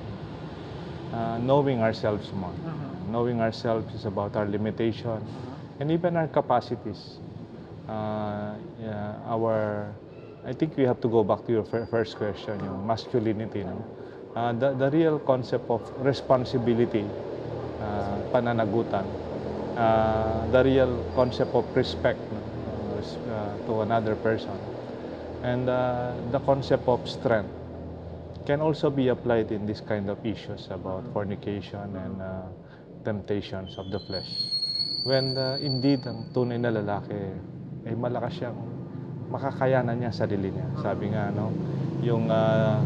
uh, 1.12 1.38
knowing 1.38 1.80
ourselves 1.82 2.30
more. 2.32 2.54
Knowing 3.11 3.40
ourselves 3.40 3.92
is 3.94 4.04
about 4.04 4.37
our 4.37 4.47
limitation 4.47 5.21
and 5.80 5.90
even 5.90 6.16
our 6.16 6.28
capacities. 6.28 7.18
Uh, 7.88 8.54
yeah, 8.80 9.16
our, 9.26 9.92
I 10.47 10.52
think 10.52 10.76
we 10.76 10.85
have 10.85 11.00
to 11.00 11.09
go 11.09 11.25
back 11.25 11.44
to 11.47 11.52
your 11.52 11.64
fir- 11.64 11.87
first 11.87 12.16
question, 12.16 12.59
yung 12.61 12.87
masculinity. 12.87 13.64
No? 13.64 13.85
Uh, 14.35 14.52
the, 14.52 14.73
the 14.75 14.90
real 14.90 15.18
concept 15.18 15.68
of 15.68 15.82
responsibility, 16.04 17.04
uh, 17.80 18.18
pananagutan, 18.32 19.04
uh, 19.76 20.47
the 20.50 20.62
real 20.64 21.04
concept 21.14 21.54
of 21.54 21.64
respect 21.76 22.21
no? 22.32 22.38
uh, 22.38 23.30
uh, 23.30 23.66
to 23.66 23.80
another 23.80 24.14
person, 24.16 24.56
and 25.42 25.68
uh, 25.68 26.14
the 26.30 26.38
concept 26.40 26.87
of 26.88 27.09
strength 27.09 27.50
can 28.47 28.61
also 28.61 28.90
be 28.90 29.09
applied 29.09 29.50
in 29.52 29.66
this 29.66 29.80
kind 29.80 30.11
of 30.11 30.25
issues 30.26 30.68
about 30.71 31.04
fornication 31.12 31.97
and 31.97 32.23
uh, 32.23 32.42
temptations 33.02 33.76
of 33.76 33.90
the 33.90 33.99
flesh. 33.99 34.30
When 35.02 35.35
uh, 35.35 35.59
indeed 35.59 36.06
ang 36.06 36.30
tunay 36.30 36.62
na 36.62 36.71
lalaki 36.71 37.18
ay 37.87 37.94
malakas 37.99 38.38
siyang 38.38 38.59
makakayanan 39.32 39.99
niya 39.99 40.12
sa 40.14 40.25
sarili 40.25 40.54
niya. 40.54 40.68
Sabi 40.78 41.11
nga, 41.11 41.35
no, 41.35 41.50
yung 42.04 42.30
uh, 42.30 42.78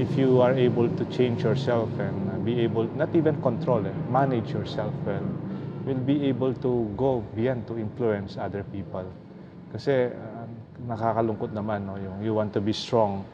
if 0.00 0.08
you 0.16 0.40
are 0.40 0.56
able 0.56 0.88
to 0.88 1.04
change 1.12 1.42
yourself 1.44 1.90
and 2.00 2.16
uh, 2.30 2.38
be 2.40 2.62
able, 2.64 2.88
not 2.96 3.12
even 3.12 3.36
control 3.42 3.84
it, 3.84 3.96
manage 4.08 4.48
yourself 4.54 4.94
well, 5.04 5.24
will 5.84 6.00
be 6.00 6.24
able 6.30 6.54
to 6.54 6.88
go 6.96 7.20
beyond 7.36 7.66
to 7.68 7.76
influence 7.76 8.40
other 8.40 8.62
people. 8.72 9.04
Kasi 9.74 10.08
uh, 10.14 10.46
nakakalungkot 10.86 11.52
naman, 11.52 11.84
no, 11.84 12.00
yung 12.00 12.24
you 12.24 12.32
want 12.32 12.54
to 12.54 12.62
be 12.62 12.72
strong, 12.72 13.26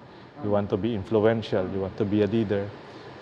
you 0.42 0.50
want 0.50 0.66
to 0.66 0.76
be 0.76 0.94
influential, 0.94 1.62
you 1.70 1.80
want 1.84 1.94
to 1.94 2.04
be 2.04 2.22
a 2.22 2.28
leader. 2.28 2.66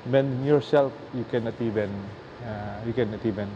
When 0.08 0.44
yourself, 0.44 0.92
you 1.16 1.24
cannot 1.28 1.56
even, 1.60 1.88
uh, 2.44 2.76
you 2.86 2.92
cannot 2.92 3.24
even 3.24 3.48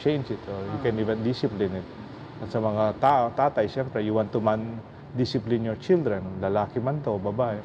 change 0.00 0.32
it 0.32 0.40
or 0.48 0.60
you 0.64 0.78
can 0.82 0.98
even 0.98 1.22
discipline 1.22 1.76
it. 1.76 1.86
At 2.40 2.48
sa 2.48 2.58
mga 2.58 2.96
tao, 2.98 3.28
tatay, 3.36 3.68
siyempre, 3.68 4.00
you 4.00 4.16
want 4.16 4.32
to 4.32 4.40
man 4.40 4.80
discipline 5.12 5.64
your 5.64 5.76
children, 5.76 6.24
lalaki 6.40 6.80
man 6.80 7.04
to, 7.04 7.20
babae. 7.20 7.60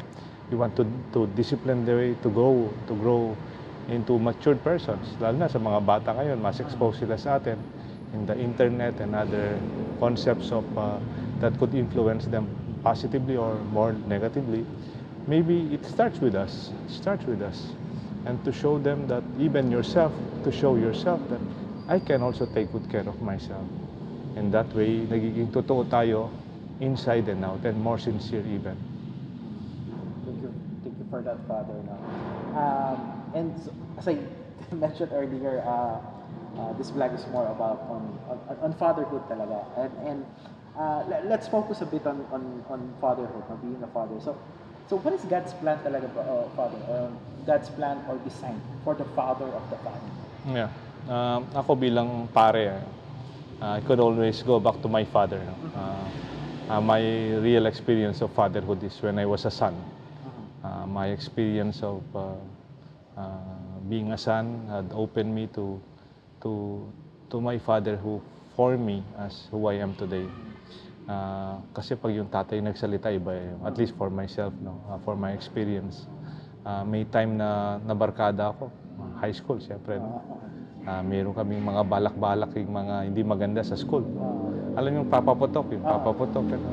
You 0.52 0.60
want 0.60 0.76
to, 0.78 0.86
to 1.16 1.26
discipline 1.34 1.88
the 1.88 1.96
way 1.96 2.12
to 2.22 2.30
grow, 2.30 2.70
to 2.88 2.94
grow 2.94 3.34
into 3.88 4.20
matured 4.20 4.62
persons. 4.62 5.16
Lalo 5.22 5.38
na 5.38 5.48
sa 5.48 5.58
mga 5.58 5.80
bata 5.86 6.10
ngayon, 6.14 6.42
mas 6.42 6.60
exposed 6.60 7.02
sila 7.02 7.18
sa 7.18 7.38
atin 7.40 7.58
in 8.14 8.26
the 8.26 8.36
internet 8.38 9.00
and 9.00 9.16
other 9.16 9.58
concepts 10.00 10.52
of 10.52 10.66
uh, 10.78 11.00
that 11.40 11.56
could 11.58 11.74
influence 11.74 12.26
them 12.28 12.48
positively 12.84 13.38
or 13.38 13.56
more 13.74 13.94
negatively. 14.08 14.66
Maybe 15.28 15.74
it 15.74 15.86
starts 15.86 16.22
with 16.22 16.36
us. 16.36 16.70
It 16.86 16.94
starts 16.94 17.26
with 17.26 17.42
us. 17.42 17.74
And 18.26 18.44
to 18.44 18.52
show 18.52 18.78
them 18.80 19.08
that 19.08 19.24
even 19.40 19.70
yourself, 19.72 20.12
to 20.44 20.52
show 20.52 20.76
yourself 20.76 21.22
that 21.30 21.42
I 21.88 22.00
can 22.00 22.22
also 22.24 22.46
take 22.48 22.72
good 22.72 22.90
care 22.90 23.08
of 23.08 23.22
myself. 23.22 23.66
And 24.36 24.52
that 24.54 24.68
way, 24.76 25.06
nagiging 25.06 25.52
totoo 25.54 25.86
tayo 25.90 26.30
inside 26.82 27.30
and 27.30 27.46
out 27.46 27.64
and 27.64 27.80
more 27.80 27.98
sincere 28.00 28.42
even. 28.42 28.76
Thank 30.26 30.42
you, 30.42 30.52
thank 30.84 30.98
you 30.98 31.06
for 31.10 31.22
that, 31.22 31.38
Father. 31.48 31.78
No? 31.86 31.96
Um, 32.58 32.98
and 33.36 33.54
so, 33.64 33.72
as 33.98 34.08
I 34.08 34.18
mentioned 34.76 35.12
earlier, 35.14 35.62
uh, 35.62 36.00
uh, 36.60 36.74
this 36.78 36.92
vlog 36.92 37.14
is 37.14 37.26
more 37.32 37.48
about 37.48 37.86
on, 37.88 38.20
on, 38.28 38.58
on 38.62 38.74
fatherhood 38.74 39.22
talaga. 39.30 39.64
And, 39.78 39.92
and 40.08 40.26
uh, 40.78 41.04
le- 41.08 41.28
let's 41.30 41.48
focus 41.48 41.82
a 41.82 41.86
bit 41.86 42.06
on, 42.08 42.26
on, 42.32 42.64
on 42.70 42.94
fatherhood, 43.00 43.44
on 43.50 43.58
being 43.62 43.82
a 43.84 43.88
father. 43.88 44.20
So, 44.20 44.38
so 44.90 44.98
what 44.98 45.14
is 45.14 45.26
God's 45.26 45.54
plan 45.54 45.80
talaga, 45.82 46.08
uh, 46.14 46.46
Father? 46.56 46.80
Um, 46.90 47.18
God's 47.46 47.70
plan 47.70 48.02
or 48.10 48.18
design 48.26 48.60
for 48.84 48.96
the 48.96 49.06
father 49.14 49.46
of 49.46 49.64
the 49.70 49.78
family? 49.86 50.14
Yeah. 50.50 50.70
Um, 51.06 51.46
ako 51.54 51.78
bilang 51.78 52.26
pare, 52.34 52.82
uh, 53.62 53.78
I 53.78 53.82
could 53.86 54.02
always 54.02 54.42
go 54.42 54.60
back 54.60 54.82
to 54.82 54.90
my 54.90 55.06
father. 55.06 55.38
no? 55.42 55.54
Uh, 55.78 56.06
uh, 56.70 56.82
my 56.82 57.02
real 57.38 57.66
experience 57.66 58.22
of 58.22 58.34
fatherhood 58.34 58.82
is 58.84 58.98
when 59.02 59.20
I 59.20 59.26
was 59.26 59.46
a 59.46 59.54
son. 59.54 59.78
Uh, 60.66 60.86
my 60.90 61.14
experience 61.14 61.86
of 61.86 62.02
uh, 62.16 62.34
uh, 63.18 63.78
being 63.88 64.12
a 64.14 64.18
son 64.18 64.66
had 64.70 64.90
opened 64.94 65.30
me 65.30 65.46
to 65.54 65.78
to 66.42 66.82
to 67.30 67.38
my 67.38 67.62
father 67.62 67.96
who 67.98 68.18
formed 68.58 68.82
me 68.82 69.06
as 69.22 69.46
who 69.54 69.70
I 69.70 69.78
am 69.78 69.94
today. 69.94 70.26
Uh, 71.06 71.62
kasi 71.70 71.94
pag 71.94 72.12
yung 72.18 72.30
tatay 72.30 72.66
nagsalita, 72.66 73.14
iba 73.14 73.38
eh. 73.38 73.54
At 73.62 73.78
least 73.78 73.94
for 73.94 74.10
myself, 74.10 74.54
no? 74.58 74.82
Uh, 74.90 74.98
for 75.06 75.14
my 75.14 75.38
experience. 75.38 76.10
Uh, 76.66 76.82
may 76.82 77.06
time 77.06 77.38
na 77.38 77.78
nabarkada 77.86 78.50
ako, 78.50 78.74
uh, 78.98 79.12
high 79.22 79.34
school, 79.34 79.62
siyempre. 79.62 80.02
No? 80.02 80.26
Ah, 80.86 81.02
meron 81.02 81.34
kaming 81.34 81.66
mga 81.66 81.82
balak-balak 81.82 82.54
yung 82.62 82.74
mga 82.78 82.96
hindi 83.10 83.26
maganda 83.26 83.66
sa 83.66 83.74
school. 83.74 84.06
Alam 84.78 85.02
yung 85.02 85.10
papaputok, 85.10 85.74
yung 85.74 85.82
papaputok. 85.82 86.46
ano, 86.46 86.70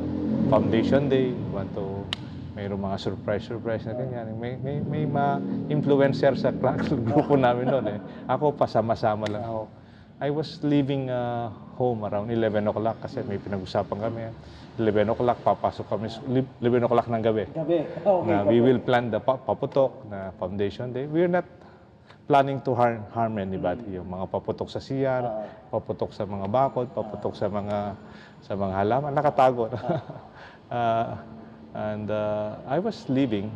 Foundation 0.52 1.08
Day, 1.08 1.32
want 1.48 1.72
to, 1.72 2.04
mayroong 2.52 2.92
mga 2.92 3.00
surprise-surprise 3.00 3.88
na 3.88 3.96
ganyan. 3.96 4.36
May, 4.36 4.60
may, 4.60 4.84
may 4.84 5.04
ma-influencer 5.08 6.36
sa 6.36 6.52
class, 6.60 6.92
grupo 6.92 7.40
namin 7.40 7.72
noon 7.72 7.86
eh. 7.88 7.98
Ako, 8.28 8.52
pasama-sama 8.52 9.24
lang 9.32 9.48
ako. 9.48 9.81
I 10.23 10.31
was 10.31 10.62
leaving 10.62 11.11
uh, 11.11 11.50
home 11.75 12.07
around 12.07 12.31
11 12.31 12.62
o'clock 12.71 13.02
kasi 13.02 13.26
may 13.26 13.43
pinag-usapan 13.43 13.99
kami. 14.07 14.31
11 14.79 15.11
o'clock, 15.11 15.43
papasok 15.43 15.87
kami, 15.91 16.07
11 16.62 16.87
o'clock 16.87 17.11
ng 17.11 17.21
gabi 17.21 17.45
Gabi. 17.50 17.83
Okay. 18.07 18.31
na 18.31 18.47
we 18.47 18.62
will 18.62 18.79
plan 18.79 19.11
the 19.11 19.19
pa- 19.19 19.43
paputok 19.43 20.07
na 20.07 20.31
foundation 20.38 20.95
day. 20.95 21.11
We're 21.11 21.26
not 21.29 21.45
planning 22.31 22.62
to 22.62 22.71
harm, 22.71 23.02
harm 23.11 23.35
anybody. 23.43 23.99
Yung 23.99 24.07
mga 24.07 24.31
paputok 24.31 24.71
sa 24.71 24.79
CR, 24.79 25.26
paputok 25.75 26.14
sa 26.14 26.23
mga 26.23 26.47
bakod, 26.47 26.87
paputok 26.95 27.35
sa 27.35 27.50
mga 27.50 27.99
sa 28.47 28.52
mga 28.55 28.75
halaman, 28.79 29.11
nakatago. 29.11 29.75
uh, 29.75 31.19
and 31.91 32.07
uh, 32.14 32.62
I 32.71 32.79
was 32.79 33.11
leaving 33.11 33.50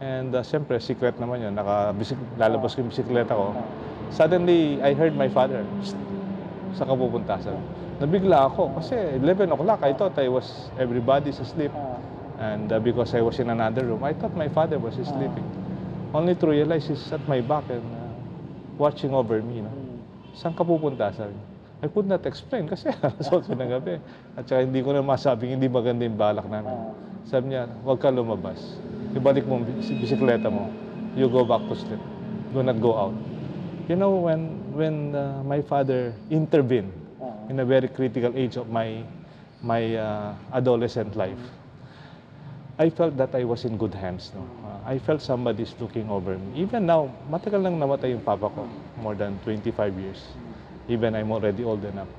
and 0.00 0.32
uh, 0.32 0.40
siyempre 0.40 0.80
secret 0.80 1.20
naman 1.20 1.44
yun, 1.44 1.52
naka, 1.52 1.92
lalabas 2.40 2.72
ko 2.72 2.80
yung 2.80 2.92
bisikleta 2.92 3.36
ko. 3.36 3.52
Suddenly, 4.10 4.82
I 4.82 4.94
heard 4.94 5.14
my 5.16 5.28
father, 5.28 5.66
"Psst, 5.82 5.98
saan 6.76 6.86
ka 6.92 6.94
pupunta? 6.94 7.40
Sabi, 7.40 7.58
nabigla 8.00 8.52
ako 8.52 8.76
kasi 8.76 8.94
11 9.18 9.48
o'clock, 9.52 9.80
I 9.80 9.92
thought 9.96 10.16
I 10.20 10.28
was, 10.28 10.68
everybody's 10.76 11.40
asleep. 11.40 11.72
And 12.36 12.68
uh, 12.68 12.80
because 12.80 13.16
I 13.16 13.24
was 13.24 13.40
in 13.40 13.48
another 13.48 13.88
room, 13.88 14.04
I 14.04 14.12
thought 14.12 14.36
my 14.36 14.48
father 14.52 14.76
was 14.76 15.00
sleeping. 15.00 15.44
Only 16.12 16.36
to 16.36 16.46
realize 16.52 16.86
he's 16.88 17.08
at 17.12 17.24
my 17.24 17.40
back 17.40 17.64
and 17.72 17.80
uh, 17.80 18.12
watching 18.76 19.16
over 19.16 19.40
me. 19.40 19.64
No? 19.64 19.72
Saan 20.36 20.52
ka 20.52 20.60
pupunta? 20.60 21.08
Sabi. 21.16 21.32
I 21.80 21.88
could 21.88 22.08
not 22.08 22.24
explain 22.24 22.68
kasi 22.68 22.88
alas 23.04 23.28
8 23.28 23.52
ng 23.52 23.70
gabi. 23.72 24.00
At 24.36 24.44
saka 24.48 24.64
hindi 24.64 24.84
ko 24.84 24.92
na 24.92 25.00
masabing 25.00 25.56
hindi 25.56 25.68
maganda 25.68 26.04
yung 26.04 26.16
balak 26.16 26.44
namin. 26.48 26.92
Sabi 27.24 27.52
niya, 27.52 27.68
huwag 27.84 28.00
ka 28.00 28.12
lumabas. 28.12 28.60
Ibalik 29.16 29.48
mo 29.48 29.60
bisikleta 29.80 30.52
mo. 30.52 30.68
You 31.16 31.32
go 31.32 31.44
back 31.48 31.64
to 31.68 31.74
sleep. 31.76 32.00
Do 32.52 32.60
not 32.60 32.76
go 32.80 32.92
out. 32.92 33.16
You 33.88 33.94
know, 33.94 34.18
when 34.18 34.74
when 34.74 35.14
uh, 35.14 35.42
my 35.46 35.62
father 35.62 36.10
intervened 36.28 36.90
in 37.48 37.60
a 37.60 37.64
very 37.64 37.86
critical 37.86 38.34
age 38.34 38.56
of 38.58 38.66
my 38.66 39.06
my 39.62 39.94
uh, 39.94 40.34
adolescent 40.52 41.14
life, 41.14 41.38
I 42.82 42.90
felt 42.90 43.16
that 43.16 43.30
I 43.32 43.44
was 43.44 43.64
in 43.64 43.78
good 43.78 43.94
hands. 43.94 44.32
No? 44.34 44.42
Uh, 44.66 44.90
I 44.90 44.98
felt 44.98 45.22
somebody's 45.22 45.72
looking 45.78 46.10
over 46.10 46.36
me. 46.36 46.66
Even 46.66 46.84
now, 46.90 47.14
matagal 47.30 47.62
nang 47.62 47.78
namatay 47.78 48.10
yung 48.10 48.26
papa 48.26 48.50
ko. 48.50 48.66
more 48.98 49.14
than 49.14 49.38
25 49.46 49.94
years. 50.02 50.34
Even 50.90 51.14
I'm 51.14 51.30
already 51.30 51.62
old 51.62 51.84
enough. 51.86 52.10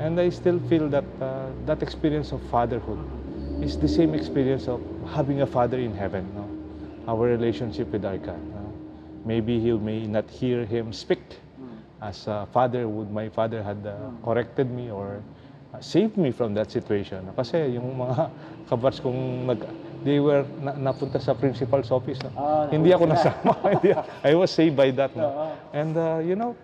And 0.00 0.18
I 0.18 0.32
still 0.32 0.58
feel 0.72 0.88
that 0.88 1.04
uh, 1.20 1.52
that 1.68 1.84
experience 1.84 2.32
of 2.32 2.40
fatherhood 2.48 2.98
is 3.60 3.76
the 3.76 3.88
same 3.88 4.16
experience 4.16 4.66
of 4.72 4.80
having 5.12 5.44
a 5.44 5.46
father 5.46 5.76
in 5.76 5.92
heaven. 5.92 6.24
No? 6.32 6.48
Our 7.12 7.28
relationship 7.28 7.92
with 7.92 8.08
our 8.08 8.16
God. 8.16 8.40
no? 8.40 8.57
Maybe 9.28 9.52
you 9.52 9.76
may 9.76 10.08
not 10.08 10.24
hear 10.32 10.64
him 10.64 10.88
speak 10.96 11.20
as 12.00 12.26
a 12.26 12.46
father 12.54 12.86
would 12.88 13.10
my 13.10 13.28
father 13.28 13.62
had 13.62 13.84
uh, 13.84 14.10
corrected 14.24 14.70
me 14.70 14.90
or 14.90 15.20
uh, 15.74 15.80
saved 15.80 16.16
me 16.16 16.30
from 16.30 16.54
that 16.54 16.70
situation. 16.70 17.26
Kasi 17.36 17.74
yung 17.74 17.98
mga 17.98 18.30
kabats 18.70 19.02
kong 19.02 19.46
nag, 19.50 19.60
they 20.06 20.22
were 20.22 20.46
na, 20.62 20.72
napunta 20.78 21.20
sa 21.20 21.34
principal's 21.34 21.90
office. 21.90 22.18
no? 22.22 22.30
Ah, 22.38 22.70
Hindi 22.70 22.94
ako 22.94 23.04
nasama. 23.10 23.52
I 24.28 24.32
was 24.34 24.50
saved 24.54 24.78
by 24.78 24.90
that. 24.94 25.10
No? 25.12 25.52
And 25.74 25.92
uh, 25.98 26.22
you 26.22 26.38
know, 26.38 26.54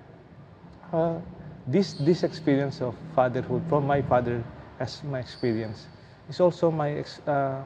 uh, 0.94 1.18
this 1.66 1.98
this 2.00 2.22
experience 2.22 2.78
of 2.80 2.94
fatherhood 3.18 3.66
from 3.68 3.84
my 3.84 4.00
father 4.06 4.38
as 4.78 5.02
my 5.02 5.18
experience 5.18 5.90
is 6.30 6.38
also 6.38 6.70
my 6.70 7.02
ex, 7.02 7.18
uh, 7.26 7.58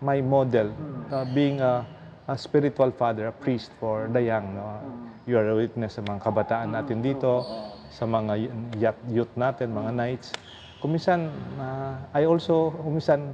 my 0.00 0.22
model 0.22 0.70
uh, 1.10 1.26
being 1.34 1.58
a, 1.60 1.82
a 2.28 2.36
spiritual 2.36 2.92
father, 2.92 3.28
a 3.28 3.32
priest 3.32 3.72
for 3.80 4.08
the 4.12 4.20
young. 4.20 4.54
No? 4.54 4.84
You 5.26 5.40
are 5.40 5.48
a 5.48 5.56
witness 5.56 5.96
sa 5.96 6.02
mga 6.04 6.20
kabataan 6.20 6.76
natin 6.76 7.00
dito, 7.00 7.44
sa 7.88 8.04
mga 8.04 8.36
youth, 9.08 9.32
natin, 9.32 9.72
mga 9.72 9.92
knights. 9.96 10.36
Kumisan, 10.84 11.32
uh, 11.56 11.96
I 12.12 12.28
also, 12.28 12.70
kumisan, 12.84 13.32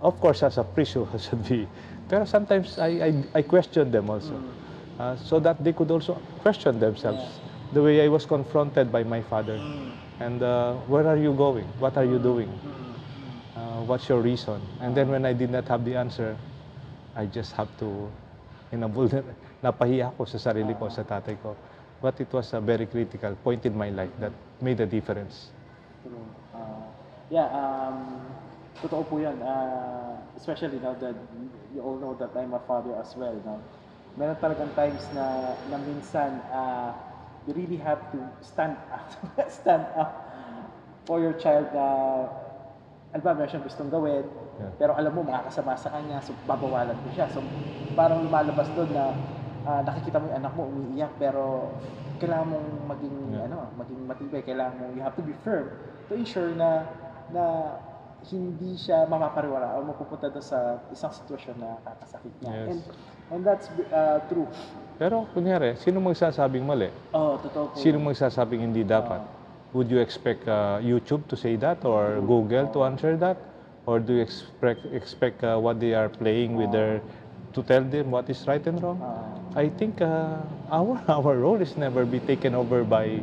of 0.00 0.14
course, 0.22 0.46
as 0.46 0.56
a 0.56 0.64
priest 0.64 0.94
who 0.98 1.06
should 1.18 1.42
be, 1.44 1.66
pero 2.06 2.22
sometimes 2.22 2.78
I, 2.78 3.10
I, 3.10 3.10
I 3.34 3.42
question 3.42 3.90
them 3.90 4.08
also. 4.08 4.38
Uh, 4.96 5.14
so 5.20 5.36
that 5.38 5.62
they 5.62 5.74
could 5.74 5.90
also 5.90 6.16
question 6.40 6.80
themselves 6.80 7.20
the 7.74 7.82
way 7.82 8.00
I 8.00 8.08
was 8.08 8.24
confronted 8.24 8.90
by 8.90 9.04
my 9.04 9.20
father. 9.20 9.60
And 10.20 10.42
uh, 10.42 10.74
where 10.88 11.06
are 11.06 11.18
you 11.18 11.34
going? 11.34 11.66
What 11.78 11.98
are 11.98 12.04
you 12.04 12.18
doing? 12.18 12.48
Uh, 13.54 13.84
what's 13.84 14.08
your 14.08 14.22
reason? 14.22 14.60
And 14.80 14.96
then 14.96 15.08
when 15.10 15.26
I 15.26 15.34
did 15.34 15.50
not 15.50 15.68
have 15.68 15.84
the 15.84 15.96
answer, 15.96 16.36
I 17.14 17.26
just 17.26 17.52
have 17.52 17.68
to, 17.80 18.08
inabul, 18.72 19.10
napahiya 19.62 20.10
ako 20.14 20.26
sa 20.26 20.38
sarili 20.38 20.74
ko, 20.74 20.90
sa 20.90 21.02
tatay 21.06 21.38
ko. 21.42 21.54
But 22.02 22.20
it 22.20 22.28
was 22.32 22.52
a 22.52 22.60
very 22.60 22.86
critical 22.86 23.34
point 23.40 23.64
in 23.64 23.72
my 23.72 23.88
life 23.88 24.12
that 24.20 24.32
made 24.60 24.80
a 24.80 24.88
difference. 24.88 25.50
True. 26.04 26.26
Uh, 26.52 26.86
yeah, 27.32 27.48
um, 27.50 28.20
totoo 28.84 29.02
po 29.08 29.16
yan. 29.16 29.40
Uh, 29.40 30.20
especially 30.36 30.76
now 30.78 30.92
that 31.00 31.16
you 31.72 31.80
all 31.80 31.96
know 31.96 32.12
that 32.20 32.36
I'm 32.36 32.52
a 32.52 32.60
father 32.68 32.92
as 33.00 33.16
well. 33.16 33.34
No? 33.42 33.58
Meron 34.16 34.36
talagang 34.36 34.72
times 34.76 35.02
na, 35.16 35.56
na 35.72 35.76
minsan 35.80 36.40
uh, 36.52 36.92
you 37.48 37.56
really 37.56 37.80
have 37.80 38.00
to 38.12 38.18
stand 38.44 38.76
up, 38.92 39.08
stand 39.48 39.88
up 39.96 40.12
for 41.08 41.20
your 41.20 41.32
child 41.40 41.68
na 41.72 41.86
ano 43.16 43.24
ba, 43.24 43.32
meron 43.32 43.48
siyang 43.48 43.64
gustong 43.64 43.88
gawin, 43.88 44.28
Yeah. 44.56 44.72
pero 44.76 44.92
alam 44.96 45.12
mo, 45.12 45.20
makakasama 45.24 45.76
sa 45.76 45.92
kanya, 45.92 46.20
so 46.20 46.36
babawalan 46.44 46.96
mo 46.96 47.08
siya. 47.12 47.28
So 47.32 47.40
parang 47.96 48.24
lumalabas 48.24 48.68
doon 48.76 48.92
na 48.92 49.16
ah, 49.64 49.80
nakikita 49.84 50.20
mo 50.20 50.28
yung 50.28 50.38
anak 50.44 50.52
mo 50.52 50.68
umiiyak, 50.68 51.12
pero 51.16 51.72
kailangan 52.20 52.52
mong 52.52 52.68
maging, 52.92 53.16
Yeah. 53.32 53.46
ano, 53.48 53.56
maging 53.80 54.00
matibay, 54.04 54.40
kailangan 54.44 54.76
mo, 54.76 54.84
you 54.92 55.00
have 55.00 55.16
to 55.16 55.24
be 55.24 55.32
firm 55.44 55.72
to 56.08 56.16
ensure 56.16 56.52
na, 56.52 56.84
na 57.32 57.44
hindi 58.28 58.76
siya 58.80 59.04
mapapariwala 59.08 59.76
o 59.76 59.84
mapupunta 59.84 60.32
doon 60.32 60.44
sa 60.44 60.80
isang 60.88 61.12
sitwasyon 61.12 61.56
na 61.60 61.76
kakasakit 61.84 62.32
niya. 62.40 62.52
Yes. 62.52 62.68
And, 62.68 62.80
and 63.32 63.40
that's 63.44 63.66
uh, 63.92 64.24
true. 64.28 64.48
Pero 64.96 65.28
kunyari, 65.36 65.76
sino 65.76 66.00
magsasabing 66.00 66.64
mali? 66.64 66.88
Oh, 67.12 67.36
totoo 67.36 67.72
po. 67.72 67.76
Sino 67.76 68.00
magsasabing 68.00 68.64
hindi 68.64 68.80
dapat? 68.80 69.20
Would 69.76 69.90
you 69.90 69.98
expect 69.98 70.48
uh, 70.48 70.80
YouTube 70.80 71.28
to 71.28 71.36
say 71.36 71.56
that 71.56 71.84
or 71.84 72.20
Google 72.24 72.66
to 72.72 72.84
answer 72.84 73.14
that? 73.18 73.36
Or 73.84 74.00
do 74.00 74.14
you 74.14 74.22
expect 74.22 74.86
expect 74.92 75.44
uh, 75.44 75.58
what 75.60 75.80
they 75.80 75.92
are 75.92 76.08
playing 76.08 76.56
with 76.56 76.72
their 76.72 77.02
to 77.52 77.62
tell 77.62 77.84
them 77.84 78.10
what 78.10 78.30
is 78.32 78.40
right 78.48 78.64
and 78.66 78.80
wrong? 78.82 78.98
I 79.54 79.68
think 79.68 80.00
uh, 80.00 80.40
our 80.72 80.96
our 81.20 81.36
role 81.36 81.60
is 81.60 81.76
never 81.76 82.08
be 82.08 82.20
taken 82.24 82.56
over 82.56 82.84
by 82.88 83.20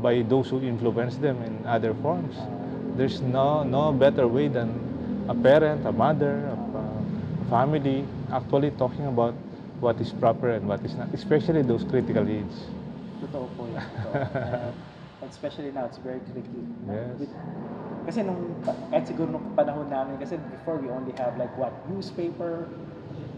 by 0.00 0.24
those 0.24 0.48
who 0.48 0.64
influence 0.64 1.20
them 1.20 1.36
in 1.44 1.52
other 1.68 1.92
forms. 2.00 2.32
There's 2.96 3.20
no 3.20 3.62
no 3.62 3.92
better 3.92 4.24
way 4.26 4.48
than 4.48 4.72
a 5.28 5.36
parent, 5.36 5.84
a 5.84 5.92
mother, 5.92 6.48
a, 6.48 6.56
a 6.80 6.84
family 7.52 8.08
actually 8.32 8.72
talking 8.80 9.04
about 9.04 9.36
what 9.84 10.00
is 10.00 10.16
proper 10.16 10.48
and 10.48 10.64
what 10.64 10.80
is 10.80 10.96
not, 10.96 11.12
especially 11.12 11.60
those 11.60 11.84
critical 11.84 12.24
age. 12.24 12.56
Totoo 13.20 13.52
po 13.52 13.68
yun. 13.68 13.84
Especially 15.30 15.70
now, 15.70 15.86
it's 15.86 16.02
very 16.02 16.18
tricky. 16.34 16.62
Yes. 16.90 17.14
With, 17.22 17.32
kasi 18.04 18.26
nung, 18.26 18.50
kahit 18.66 19.06
siguro 19.06 19.30
nung 19.30 19.46
panahon 19.54 19.86
namin, 19.86 20.18
kasi 20.18 20.34
before 20.50 20.82
we 20.82 20.90
only 20.90 21.14
have 21.14 21.38
like 21.38 21.52
what, 21.54 21.70
newspaper, 21.86 22.66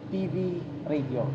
TV, 0.08 0.58
radio. 0.88 1.28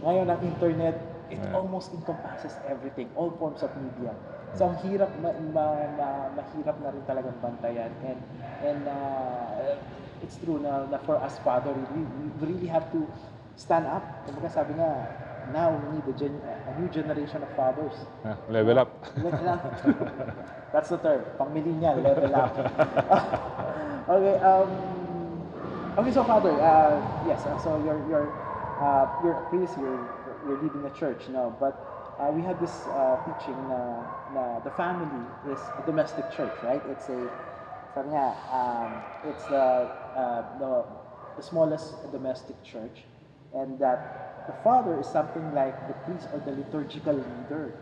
Ngayon 0.00 0.26
ang 0.32 0.40
internet, 0.40 0.96
it 1.30 1.38
Yeah. 1.38 1.54
almost 1.54 1.92
encompasses 1.94 2.56
everything, 2.66 3.06
all 3.14 3.30
forms 3.38 3.62
of 3.62 3.70
media. 3.78 4.10
So 4.58 4.66
ang 4.66 4.80
hirap, 4.82 5.14
ma, 5.22 5.30
ma, 5.54 5.64
ma, 5.94 6.08
mahirap 6.34 6.76
na 6.82 6.90
rin 6.90 7.04
talagang 7.06 7.36
bantayan. 7.38 7.92
And, 8.02 8.18
and 8.66 8.82
uh, 8.88 9.78
it's 10.24 10.36
true 10.42 10.58
na, 10.58 10.90
na 10.90 10.98
for 11.06 11.20
us 11.22 11.38
father, 11.46 11.70
we, 11.70 12.02
we 12.02 12.24
really 12.42 12.66
have 12.66 12.90
to 12.90 13.06
stand 13.54 13.86
up. 13.86 14.02
Kumbaga 14.26 14.50
sabi 14.50 14.74
nga, 14.74 15.06
now 15.52 15.70
we 15.74 15.96
need 15.96 16.06
a, 16.08 16.18
gen, 16.18 16.40
a 16.66 16.80
new 16.80 16.88
generation 16.88 17.42
of 17.42 17.50
fathers. 17.56 17.94
Ah, 18.24 18.36
level 18.48 18.78
up. 18.78 18.90
Level 19.22 19.48
up. 19.48 19.62
That's 20.72 20.88
the 20.90 20.98
term. 20.98 21.24
Pang 21.38 21.52
millennial, 21.52 21.96
level 22.00 22.34
up. 22.34 22.54
okay, 24.08 24.36
um, 24.44 24.70
okay, 25.98 26.12
so 26.12 26.24
Father, 26.24 26.52
uh, 26.60 27.26
yes, 27.26 27.44
uh, 27.46 27.58
so 27.58 27.82
you're, 27.84 28.00
you're, 28.08 28.30
uh, 28.80 29.06
you're 29.24 29.34
priest, 29.50 29.74
you're, 29.78 29.98
you're 30.46 30.62
leading 30.62 30.84
a 30.84 30.90
church 30.90 31.28
now, 31.28 31.54
but 31.58 31.74
uh, 32.20 32.30
we 32.30 32.42
had 32.42 32.60
this 32.60 32.86
uh, 32.88 33.16
teaching 33.24 33.56
na, 33.68 34.04
na 34.34 34.60
the 34.60 34.70
family 34.70 35.24
is 35.50 35.60
a 35.78 35.82
domestic 35.86 36.30
church, 36.30 36.52
right? 36.62 36.82
It's 36.90 37.08
a, 37.08 37.30
sabi 37.94 38.10
nga, 38.10 38.36
um, 38.52 38.90
it's 39.26 39.44
the, 39.46 39.88
uh, 40.14 40.58
the, 40.58 40.84
the 41.36 41.42
smallest 41.42 41.94
domestic 42.12 42.62
church, 42.62 43.02
and 43.54 43.78
that 43.78 44.44
the 44.46 44.54
father 44.62 44.98
is 44.98 45.06
something 45.06 45.44
like 45.54 45.74
the 45.88 45.94
priest 46.06 46.28
or 46.32 46.38
the 46.42 46.52
liturgical 46.54 47.14
leader 47.14 47.74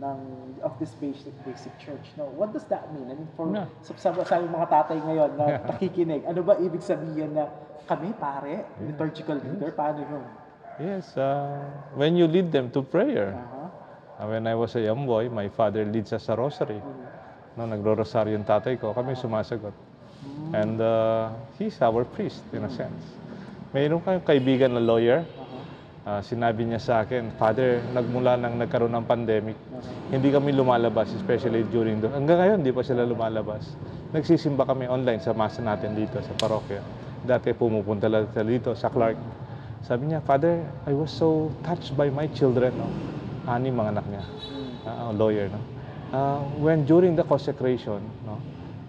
ng 0.00 0.20
of 0.64 0.72
this 0.80 0.96
basic 0.96 1.32
basic 1.44 1.72
church. 1.76 2.16
No, 2.16 2.32
what 2.32 2.56
does 2.56 2.64
that 2.72 2.88
mean? 2.96 3.04
I 3.12 3.14
mean, 3.20 3.28
for 3.36 3.52
Yeah. 3.52 3.68
sa, 3.84 3.92
sa, 4.00 4.08
sa 4.24 4.40
mga 4.40 4.66
tatay 4.72 4.96
ngayon 4.96 5.30
na 5.36 5.46
nakikinig, 5.76 6.24
ano 6.24 6.40
ba 6.40 6.56
ibig 6.56 6.80
sabihin 6.80 7.36
na 7.36 7.52
kami 7.84 8.14
pare, 8.16 8.64
liturgical 8.80 9.36
leader, 9.36 9.70
paano 9.76 10.00
yun? 10.00 10.24
Yes, 10.80 11.12
uh, 11.20 11.60
when 11.92 12.16
you 12.16 12.24
lead 12.24 12.48
them 12.48 12.72
to 12.72 12.80
prayer. 12.80 13.36
Uh-huh. 13.36 13.68
Uh, 14.20 14.26
when 14.32 14.46
I 14.48 14.54
was 14.56 14.72
a 14.76 14.80
young 14.80 15.04
boy, 15.04 15.28
my 15.28 15.48
father 15.52 15.84
leads 15.84 16.12
us 16.12 16.28
sa 16.28 16.36
rosary. 16.36 16.80
No, 17.56 17.68
nagro-rosaryo 17.68 18.36
yung 18.36 18.46
tatay 18.48 18.80
ko, 18.80 18.92
kami 18.96 19.12
sumasagot. 19.16 19.72
And 20.52 20.80
uh, 20.80 21.32
he's 21.58 21.80
our 21.80 22.04
priest, 22.04 22.44
in 22.52 22.64
a 22.64 22.70
sense. 22.72 23.04
Mayroon 23.70 24.02
kayong 24.02 24.26
kaibigan 24.26 24.74
na 24.74 24.82
lawyer, 24.82 25.22
uh, 26.02 26.18
sinabi 26.26 26.66
niya 26.66 26.82
sa 26.82 26.94
akin, 27.06 27.30
Father, 27.38 27.78
nagmula 27.94 28.34
nang 28.34 28.58
nagkaroon 28.58 28.90
ng 28.98 29.06
pandemic, 29.06 29.54
hindi 30.10 30.34
kami 30.34 30.50
lumalabas, 30.50 31.14
especially 31.14 31.62
during 31.70 32.02
the... 32.02 32.10
Hanggang 32.10 32.42
ngayon, 32.42 32.56
hindi 32.66 32.74
pa 32.74 32.82
sila 32.82 33.06
lumalabas. 33.06 33.78
Nagsisimba 34.10 34.66
kami 34.66 34.90
online 34.90 35.22
sa 35.22 35.30
masa 35.30 35.62
natin 35.62 35.94
dito 35.94 36.18
sa 36.18 36.34
parokya. 36.34 36.82
Dati 37.22 37.54
pumupunta 37.54 38.10
lang 38.10 38.26
dito 38.42 38.74
sa 38.74 38.90
Clark. 38.90 39.14
Sabi 39.86 40.10
niya, 40.10 40.18
Father, 40.26 40.66
I 40.90 40.92
was 40.92 41.14
so 41.14 41.54
touched 41.62 41.94
by 41.94 42.10
my 42.10 42.26
children. 42.34 42.74
No? 42.74 42.90
Anim 43.46 43.78
mga 43.78 43.94
anak 43.94 44.06
niya. 44.10 44.24
Ah, 44.82 45.14
lawyer. 45.14 45.46
No? 45.46 45.60
Uh, 46.10 46.42
when 46.58 46.82
during 46.90 47.14
the 47.14 47.22
consecration, 47.22 48.02
no, 48.26 48.34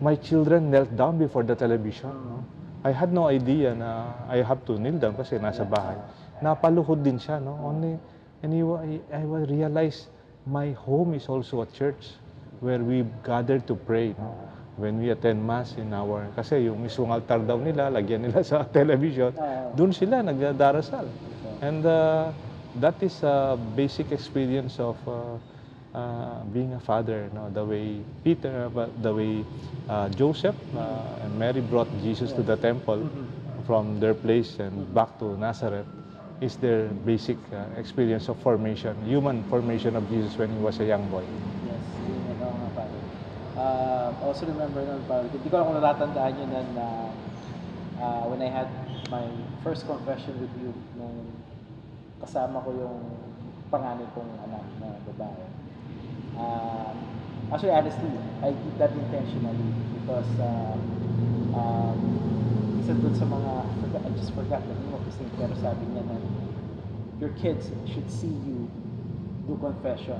my 0.02 0.18
children 0.18 0.74
knelt 0.74 0.90
down 0.98 1.22
before 1.22 1.46
the 1.46 1.54
television. 1.54 2.10
No? 2.10 2.41
I 2.82 2.92
had 2.92 3.14
no 3.14 3.30
idea 3.30 3.78
na 3.78 4.10
I 4.26 4.42
have 4.42 4.66
to 4.66 4.74
kneel 4.74 4.98
down 4.98 5.14
kasi 5.14 5.38
nasa 5.38 5.62
bahay. 5.62 6.02
Napaluhod 6.42 7.06
din 7.06 7.22
siya. 7.22 7.38
No? 7.38 7.54
Only, 7.62 8.02
and 8.42 8.50
he, 8.50 8.66
I, 8.66 9.22
I 9.22 9.46
realized 9.46 10.10
my 10.50 10.74
home 10.74 11.14
is 11.14 11.30
also 11.30 11.62
a 11.62 11.70
church 11.70 12.18
where 12.58 12.82
we 12.82 13.06
gather 13.22 13.62
to 13.70 13.74
pray. 13.78 14.18
No? 14.18 14.34
When 14.82 14.98
we 14.98 15.14
attend 15.14 15.46
Mass 15.46 15.78
in 15.78 15.94
our... 15.94 16.26
Kasi 16.34 16.66
yung 16.66 16.82
mismong 16.82 17.14
altar 17.14 17.46
daw 17.46 17.62
nila, 17.62 17.94
lagyan 17.94 18.26
nila 18.26 18.42
sa 18.50 18.66
television, 18.66 19.30
doon 19.78 19.94
sila 19.94 20.26
nagdarasal. 20.26 21.06
And 21.62 21.86
uh, 21.86 22.34
that 22.82 22.98
is 23.06 23.22
a 23.22 23.62
basic 23.78 24.10
experience 24.10 24.82
of 24.82 24.98
uh, 25.06 25.38
uh, 25.94 26.44
being 26.54 26.74
a 26.74 26.80
father. 26.80 27.30
No? 27.34 27.50
The 27.50 27.66
way 27.66 28.02
Peter, 28.24 28.70
uh, 28.76 28.88
the 29.02 29.14
way 29.14 29.46
uh, 29.90 30.10
Joseph 30.10 30.56
uh, 30.76 31.22
and 31.22 31.38
Mary 31.38 31.62
brought 31.62 31.90
Jesus 32.02 32.32
to 32.34 32.44
the 32.44 32.56
temple 32.58 33.10
from 33.66 34.00
their 34.00 34.14
place 34.14 34.60
and 34.60 34.94
back 34.94 35.18
to 35.20 35.38
Nazareth. 35.38 35.88
is 36.42 36.58
their 36.58 36.90
basic 37.06 37.38
uh, 37.54 37.70
experience 37.78 38.28
of 38.28 38.36
formation, 38.42 38.98
human 39.06 39.46
formation 39.46 39.96
of 39.96 40.10
Jesus 40.10 40.36
when 40.38 40.50
he 40.50 40.58
was 40.58 40.80
a 40.82 40.86
young 40.86 41.06
boy. 41.14 41.22
Yes, 41.22 41.78
yun 42.10 42.18
yun. 42.18 42.36
Nga, 42.42 42.70
pare. 42.74 43.00
Uh, 43.54 44.10
also 44.26 44.50
remember 44.50 44.82
nun, 44.82 45.06
pare, 45.06 45.30
hindi 45.30 45.48
ko 45.54 45.62
lang 45.62 45.66
kung 45.70 45.78
natatandaan 45.78 46.34
yun 46.34 46.50
na, 46.50 46.62
na 46.74 46.86
uh, 48.02 48.24
when 48.26 48.42
I 48.42 48.50
had 48.50 48.70
my 49.14 49.30
first 49.62 49.86
confession 49.86 50.34
with 50.42 50.50
you, 50.58 50.74
nung 50.98 51.30
kasama 52.18 52.58
ko 52.66 52.74
yung 52.74 52.98
panganay 53.70 54.10
kong 54.18 54.34
anak 54.42 54.66
na 54.82 54.98
babae. 55.14 55.46
Uh, 56.38 56.94
actually, 57.54 57.72
honestly, 57.72 58.12
I 58.42 58.52
did 58.52 58.76
that 58.80 58.92
intentionally 58.92 59.70
because 60.00 60.32
uh, 60.40 60.76
um, 61.56 62.00
isa 62.82 62.94
dun 62.98 63.14
sa 63.14 63.26
mga, 63.28 63.52
I, 63.62 63.74
forgot, 63.82 64.02
I 64.06 64.10
just 64.18 64.34
forgot 64.34 64.62
the 64.66 64.76
name 64.76 64.94
of 64.96 65.02
this 65.06 65.16
thing, 65.20 65.30
pero 65.38 65.54
sabi 65.60 65.86
niya 65.92 66.04
na 66.08 66.18
your 67.22 67.34
kids 67.38 67.70
should 67.86 68.10
see 68.10 68.34
you 68.48 68.66
do 69.46 69.54
confession. 69.62 70.18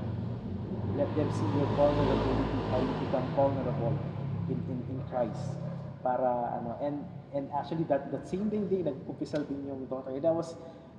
Let 0.94 1.08
them 1.16 1.28
see 1.32 1.48
your 1.56 1.66
vulnerability, 1.74 2.58
how 2.70 2.78
you 2.78 2.94
become 3.02 3.26
vulnerable 3.34 3.96
in, 4.46 4.58
in, 4.68 4.78
in 4.92 4.98
Christ. 5.08 5.56
Para 6.02 6.58
ano, 6.58 6.76
and 6.82 7.06
and 7.32 7.46
actually 7.54 7.86
that 7.86 8.10
that 8.10 8.26
same 8.26 8.50
day 8.50 8.62
day 8.66 8.82
nagkumpisal 8.82 9.46
din 9.46 9.66
yung 9.66 9.86
daughter. 9.86 10.10
And 10.12 10.26
I 10.26 10.34
was 10.34 10.54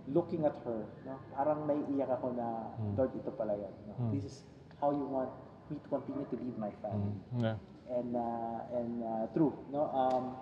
looking 0.07 0.43
at 0.43 0.55
her, 0.67 0.83
no? 1.07 1.15
Parang 1.35 1.67
naiiyak 1.67 2.11
ako 2.11 2.35
na, 2.35 2.75
Lord, 2.99 3.11
ito 3.15 3.31
pala 3.35 3.55
yan. 3.55 3.73
No? 3.87 3.93
Mm. 3.99 4.11
This 4.15 4.23
is 4.27 4.35
how 4.83 4.91
you 4.91 5.07
want 5.07 5.31
me 5.71 5.79
to 5.79 5.87
continue 5.87 6.27
to 6.27 6.35
lead 6.35 6.57
my 6.59 6.71
family 6.83 7.15
Yeah. 7.39 7.55
and 7.87 8.11
uh, 8.11 8.77
and 8.79 8.91
uh, 8.99 9.25
true 9.31 9.55
no 9.71 9.87
um 9.95 10.35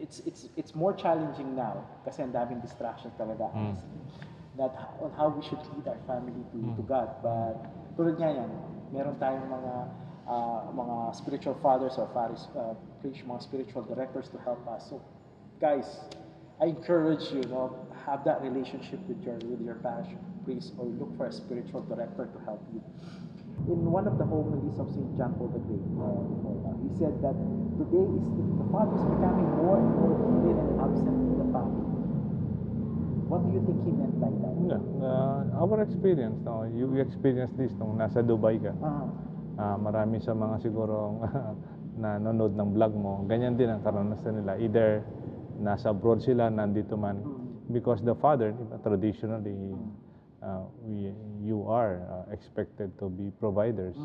it's 0.00 0.20
it's 0.24 0.48
it's 0.56 0.72
more 0.74 0.96
challenging 0.96 1.52
now 1.52 1.84
kasi 2.08 2.24
ang 2.24 2.32
daming 2.32 2.64
distractions 2.64 3.12
talaga 3.20 3.52
Mm. 3.52 3.76
that 4.56 4.72
on 5.04 5.12
how 5.12 5.28
we 5.28 5.44
should 5.44 5.60
lead 5.76 5.84
our 5.86 6.00
family 6.08 6.40
to 6.52 6.58
to 6.74 6.82
God. 6.88 7.08
But 7.20 7.60
tulad 8.00 8.16
nga 8.16 8.32
yan 8.32 8.50
meron 8.90 9.20
tayong 9.20 9.46
mga 9.46 9.74
uh, 10.26 10.60
mga 10.72 10.96
spiritual 11.14 11.56
fathers 11.60 12.00
or 12.00 12.08
fathers 12.16 12.48
uh, 12.56 12.72
mga 13.04 13.40
spiritual 13.44 13.84
directors 13.84 14.32
to 14.32 14.40
help 14.40 14.64
us. 14.72 14.88
So 14.88 15.04
guys 15.60 15.86
I 16.56 16.72
encourage 16.72 17.28
you 17.36 17.44
no 17.52 17.76
have 18.08 18.24
that 18.24 18.40
relationship 18.40 19.00
with 19.04 19.20
your 19.20 19.36
with 19.44 19.60
your 19.60 19.76
parish 19.84 20.08
priest 20.44 20.74
or 20.78 20.86
look 20.98 21.10
for 21.16 21.26
a 21.26 21.32
spiritual 21.32 21.82
director 21.86 22.26
to 22.26 22.38
help 22.44 22.62
you 22.72 22.80
in 23.68 23.84
one 23.92 24.08
of 24.08 24.16
the 24.16 24.24
homilies 24.24 24.78
of 24.80 24.88
St. 24.88 25.04
John 25.20 25.36
Paul 25.36 25.52
the 25.52 25.60
Great, 25.68 25.84
uh, 26.00 26.24
he 26.80 26.88
said 26.96 27.12
that 27.20 27.36
today 27.76 28.08
is 28.08 28.24
the, 28.34 28.44
the 28.56 28.66
father 28.72 28.96
is 28.96 29.04
becoming 29.04 29.52
more 29.52 29.76
and 29.78 29.92
more 29.92 30.16
hidden 30.32 30.56
and 30.56 30.70
absent 30.80 31.18
in 31.28 31.36
the 31.36 31.48
family. 31.52 31.84
What 33.28 33.44
do 33.46 33.52
you 33.52 33.62
think 33.62 33.84
he 33.84 33.92
meant 33.92 34.16
by 34.16 34.32
that? 34.32 34.54
Yeah. 34.64 34.82
Uh, 34.98 35.60
our 35.60 35.84
experience, 35.84 36.40
no, 36.42 36.64
you 36.66 36.88
you 36.90 37.04
experience 37.04 37.52
this 37.54 37.70
nung 37.78 38.00
nasa 38.00 38.24
Dubai 38.24 38.58
ka. 38.58 38.72
Uh, 38.80 39.06
Ah, 39.60 39.76
marami 39.76 40.16
sa 40.24 40.32
mga 40.32 40.56
siguro 40.64 41.20
na 42.00 42.16
nanonood 42.16 42.56
ng 42.56 42.72
vlog 42.72 42.96
mo, 42.96 43.20
ganyan 43.28 43.60
din 43.60 43.68
ang 43.68 43.84
karanasan 43.84 44.40
nila. 44.40 44.56
Either 44.56 45.04
nasa 45.60 45.92
abroad 45.92 46.24
sila, 46.24 46.48
nandito 46.48 46.96
man. 46.96 47.20
Because 47.68 48.00
the 48.00 48.16
father, 48.16 48.56
traditionally, 48.80 49.52
uh, 49.52 49.76
we, 50.82 51.12
you 51.44 51.64
are 51.68 52.00
uh, 52.00 52.32
expected 52.32 52.96
to 52.98 53.08
be 53.08 53.30
providers 53.40 53.96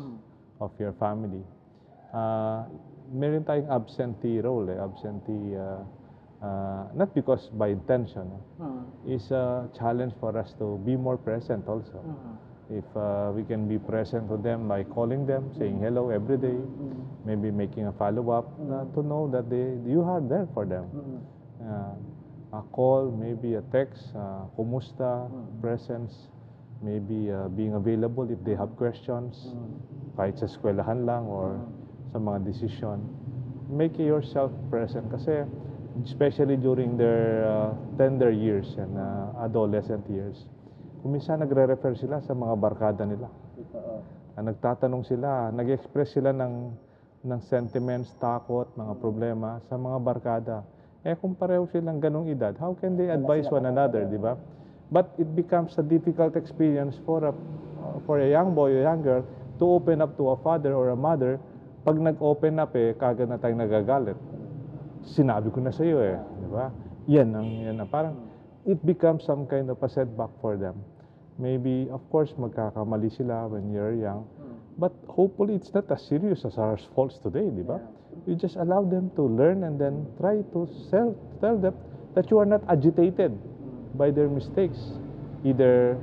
of 0.60 0.70
your 0.78 0.92
family. 1.00 1.42
Uh, 2.12 2.64
meron 3.12 3.44
tayong 3.44 3.68
absentee 3.70 4.40
role, 4.40 4.68
eh, 4.70 4.78
absentee, 4.78 5.56
uh, 5.56 5.80
uh, 6.44 6.84
not 6.94 7.14
because 7.14 7.48
by 7.54 7.68
intention, 7.68 8.28
uh, 8.60 8.82
is 9.06 9.30
a 9.30 9.68
challenge 9.78 10.12
for 10.20 10.36
us 10.36 10.52
to 10.58 10.78
be 10.84 10.96
more 10.96 11.16
present 11.16 11.66
also. 11.68 12.00
If 12.68 12.84
uh, 12.96 13.30
we 13.30 13.44
can 13.44 13.68
be 13.68 13.78
present 13.78 14.28
to 14.28 14.36
them 14.36 14.66
by 14.66 14.82
calling 14.82 15.24
them, 15.24 15.54
saying 15.56 15.78
hello 15.80 16.10
every 16.10 16.36
day, 16.36 16.58
maybe 17.24 17.50
making 17.50 17.86
a 17.86 17.92
follow-up 17.92 18.50
uh, 18.58 18.84
to 18.94 19.02
know 19.06 19.30
that 19.30 19.48
they 19.48 19.78
you 19.86 20.02
are 20.02 20.20
there 20.20 20.48
for 20.52 20.66
them. 20.66 20.90
Uh, 21.62 21.94
a 22.60 22.64
call, 22.72 23.12
maybe 23.12 23.54
a 23.54 23.64
text, 23.72 24.12
uh, 24.16 24.48
kumusta, 24.56 25.28
presence, 25.60 26.12
maybe 26.82 27.32
uh, 27.32 27.48
being 27.48 27.74
available 27.74 28.28
if 28.30 28.40
they 28.44 28.54
have 28.54 28.72
questions, 28.76 29.52
kahit 30.16 30.36
sa 30.38 30.48
eskwelahan 30.48 31.04
lang 31.04 31.28
or 31.28 31.60
sa 32.12 32.18
mga 32.18 32.44
decision. 32.44 33.04
Make 33.68 33.98
yourself 33.98 34.52
present 34.70 35.10
kasi 35.10 35.44
especially 36.04 36.56
during 36.60 36.96
their 37.00 37.48
uh, 37.48 37.72
tender 37.96 38.28
years 38.28 38.68
and 38.76 38.98
uh, 38.98 39.44
adolescent 39.44 40.04
years, 40.12 40.36
kumisa 41.00 41.38
nagre-refer 41.38 41.96
sila 41.96 42.20
sa 42.20 42.36
mga 42.36 42.54
barkada 42.60 43.08
nila. 43.08 43.32
Ah, 44.36 44.44
nagtatanong 44.44 45.08
sila, 45.08 45.48
nag-express 45.48 46.20
sila 46.20 46.36
ng, 46.36 46.54
ng 47.24 47.40
sentiments, 47.48 48.12
takot, 48.20 48.68
mga 48.76 48.94
problema 49.00 49.56
sa 49.64 49.80
mga 49.80 49.98
barkada. 50.04 50.56
Eh 51.06 51.14
kung 51.14 51.38
pareho 51.38 51.70
silang 51.70 52.02
ganong 52.02 52.26
edad, 52.26 52.58
how 52.58 52.74
can 52.74 52.98
they 52.98 53.06
advise 53.06 53.46
one 53.46 53.62
another, 53.62 54.02
di 54.10 54.18
ba? 54.18 54.34
But 54.90 55.14
it 55.22 55.38
becomes 55.38 55.78
a 55.78 55.84
difficult 55.86 56.34
experience 56.34 56.98
for 57.06 57.30
a, 57.30 57.32
for 58.02 58.18
a 58.18 58.26
young 58.26 58.58
boy 58.58 58.74
or 58.74 58.82
young 58.82 59.06
girl 59.06 59.22
to 59.62 59.64
open 59.70 60.02
up 60.02 60.18
to 60.18 60.34
a 60.34 60.36
father 60.42 60.74
or 60.74 60.90
a 60.90 60.98
mother. 60.98 61.38
Pag 61.86 62.02
nag-open 62.02 62.58
up 62.58 62.74
eh, 62.74 62.90
kagad 62.98 63.30
na 63.30 63.38
tayong 63.38 63.62
nagagalit. 63.62 64.18
Sinabi 65.06 65.54
ko 65.54 65.62
na 65.62 65.70
sa 65.70 65.86
iyo 65.86 66.02
eh, 66.02 66.18
di 66.18 66.48
ba? 66.50 66.74
Yan 67.06 67.30
ang 67.38 67.46
yan 67.62 67.78
ang 67.78 67.86
parang 67.86 68.18
it 68.66 68.82
becomes 68.82 69.22
some 69.22 69.46
kind 69.46 69.70
of 69.70 69.78
a 69.78 69.86
setback 69.86 70.34
for 70.42 70.58
them. 70.58 70.74
Maybe, 71.38 71.86
of 71.94 72.02
course, 72.10 72.34
magkakamali 72.34 73.14
sila 73.14 73.46
when 73.46 73.70
you're 73.70 73.94
young. 73.94 74.26
But 74.74 74.90
hopefully, 75.06 75.54
it's 75.54 75.70
not 75.70 75.86
as 75.94 76.02
serious 76.02 76.42
as 76.42 76.58
our 76.58 76.74
faults 76.98 77.22
today, 77.22 77.46
di 77.46 77.62
ba? 77.62 77.78
You 78.26 78.34
just 78.34 78.56
allow 78.56 78.82
them 78.82 79.10
to 79.14 79.22
learn 79.22 79.62
and 79.64 79.78
then 79.78 80.06
try 80.18 80.42
to 80.52 80.68
sell, 80.90 81.14
tell 81.40 81.56
them 81.56 81.74
that 82.14 82.30
you 82.30 82.38
are 82.38 82.46
not 82.46 82.62
agitated 82.68 83.38
by 83.94 84.10
their 84.10 84.28
mistakes. 84.28 84.78
Either 85.44 85.96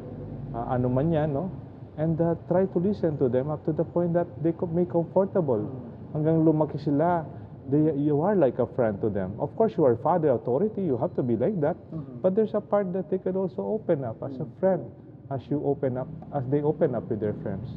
uh, 0.56 0.72
ano 0.72 0.88
man 0.88 1.12
yan, 1.12 1.34
no? 1.34 1.52
And 1.98 2.20
uh, 2.22 2.36
try 2.48 2.66
to 2.66 2.80
listen 2.80 3.18
to 3.20 3.28
them 3.28 3.52
up 3.52 3.66
to 3.66 3.74
the 3.74 3.84
point 3.84 4.14
that 4.14 4.28
they 4.42 4.54
co- 4.54 4.72
may 4.72 4.86
comfortable. 4.86 5.68
Hanggang 6.16 6.42
lumaki 6.48 6.80
sila, 6.80 7.26
they, 7.70 7.92
you 8.00 8.22
are 8.22 8.36
like 8.36 8.58
a 8.60 8.68
friend 8.72 9.00
to 9.02 9.10
them. 9.10 9.36
Of 9.40 9.56
course, 9.56 9.74
you 9.78 9.84
are 9.86 9.96
father 9.98 10.30
authority, 10.30 10.82
you 10.82 10.98
have 10.98 11.14
to 11.16 11.24
be 11.24 11.36
like 11.36 11.60
that. 11.62 11.76
But 12.22 12.36
there's 12.36 12.54
a 12.54 12.62
part 12.62 12.94
that 12.94 13.12
they 13.12 13.18
can 13.18 13.36
also 13.36 13.62
open 13.62 14.04
up 14.04 14.18
as 14.24 14.40
a 14.40 14.48
friend, 14.60 14.90
as 15.30 15.42
you 15.50 15.62
open 15.66 15.98
up, 15.98 16.08
as 16.34 16.44
they 16.50 16.62
open 16.62 16.96
up 16.96 17.10
with 17.10 17.20
their 17.20 17.36
friends. 17.44 17.68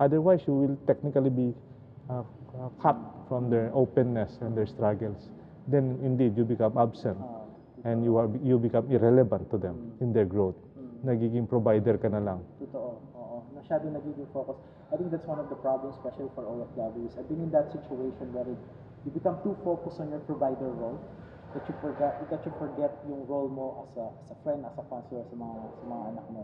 Otherwise, 0.00 0.40
you 0.46 0.54
will 0.54 0.76
technically 0.86 1.30
be 1.30 1.54
uh, 2.08 2.22
cut 2.78 2.96
from 3.28 3.50
their 3.50 3.70
openness 3.74 4.38
and 4.40 4.56
their 4.56 4.66
struggles. 4.66 5.30
Then, 5.66 5.98
indeed, 6.02 6.36
you 6.36 6.44
become 6.44 6.78
absent 6.78 7.18
and 7.84 8.04
you 8.04 8.16
are 8.16 8.28
you 8.44 8.58
become 8.58 8.90
irrelevant 8.92 9.50
to 9.50 9.58
them 9.58 9.92
in 10.00 10.12
their 10.12 10.24
growth. 10.24 10.56
Nagiging 11.04 11.48
provider 11.48 11.96
ka 11.96 12.12
na 12.12 12.20
lang. 12.20 12.44
Totoo. 12.60 13.00
Oo. 13.16 13.36
Masyado 13.56 13.88
nagiging 13.88 14.28
focus. 14.36 14.60
I 14.92 15.00
think 15.00 15.08
that's 15.08 15.24
one 15.24 15.40
of 15.40 15.48
the 15.48 15.56
problems, 15.56 15.96
especially 15.96 16.28
for 16.34 16.44
OFWs. 16.44 17.16
I've 17.16 17.28
been 17.30 17.40
in 17.40 17.50
that 17.56 17.72
situation 17.72 18.34
where 18.36 18.44
you 18.44 19.10
become 19.14 19.40
too 19.40 19.56
focused 19.64 20.00
on 20.02 20.12
your 20.12 20.20
provider 20.28 20.68
role 20.68 21.00
that 21.54 21.64
you 21.66 21.74
forget 21.80 22.20
that 22.30 22.42
you 22.46 22.52
forget 22.58 22.92
yung 23.08 23.26
role 23.26 23.48
mo 23.48 23.66
as 23.82 23.92
a 23.96 24.06
as 24.22 24.28
a 24.30 24.38
friend, 24.44 24.60
as 24.62 24.76
a 24.76 24.84
counselor 24.86 25.24
sa 25.26 25.34
mga 25.34 25.56
sa 25.80 25.84
mga 25.88 26.04
anak 26.14 26.26
mo. 26.30 26.42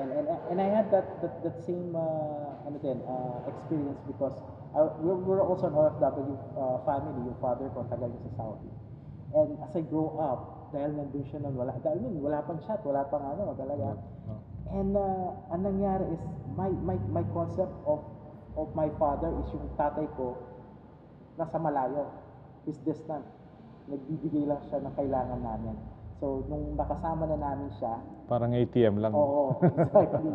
And 0.00 0.08
and 0.10 0.26
and 0.50 0.58
I 0.58 0.68
had 0.72 0.88
that 0.90 1.06
that, 1.20 1.34
that 1.44 1.56
same 1.68 1.92
uh, 1.92 2.66
ano 2.66 2.76
din, 2.80 2.98
uh, 3.04 3.46
experience 3.52 4.00
because 4.08 4.34
I, 4.74 4.80
we're, 4.98 5.14
we're 5.22 5.42
also 5.42 5.70
an 5.70 5.74
OFW 5.78 6.34
uh, 6.58 6.82
family, 6.82 7.30
yung 7.30 7.38
father 7.38 7.70
ko 7.70 7.86
tagal 7.86 8.10
niya 8.10 8.20
sa 8.26 8.42
Saudi. 8.42 8.70
And 9.34 9.58
as 9.62 9.70
I 9.74 9.82
grow 9.86 10.18
up, 10.18 10.70
dahil 10.74 10.98
nandun 10.98 11.22
siya 11.30 11.38
nun, 11.46 11.54
wala, 11.54 11.78
dahil 11.78 12.02
nun, 12.02 12.18
wala 12.18 12.42
pang 12.42 12.58
chat, 12.66 12.82
wala 12.82 13.06
pang 13.06 13.22
ano, 13.22 13.54
talaga. 13.54 13.94
And 14.74 14.98
uh, 14.98 15.54
ang 15.54 15.62
nangyari 15.62 16.10
is, 16.10 16.22
my, 16.58 16.70
my, 16.82 16.98
my 17.10 17.24
concept 17.30 17.70
of, 17.86 18.02
of 18.58 18.74
my 18.74 18.90
father 18.98 19.30
is 19.42 19.46
yung 19.54 19.70
tatay 19.78 20.10
ko, 20.18 20.34
nasa 21.38 21.54
malayo, 21.62 22.10
is 22.66 22.78
distant. 22.82 23.22
Nagbibigay 23.86 24.42
lang 24.42 24.58
siya 24.66 24.82
ng 24.82 24.94
kailangan 24.98 25.38
namin. 25.38 25.78
So, 26.18 26.42
nung 26.50 26.74
nakasama 26.74 27.30
na 27.30 27.38
namin 27.38 27.70
siya, 27.78 27.94
Parang 28.24 28.56
ATM 28.56 29.04
lang. 29.04 29.12
Oo, 29.12 29.60
exactly. 29.60 30.32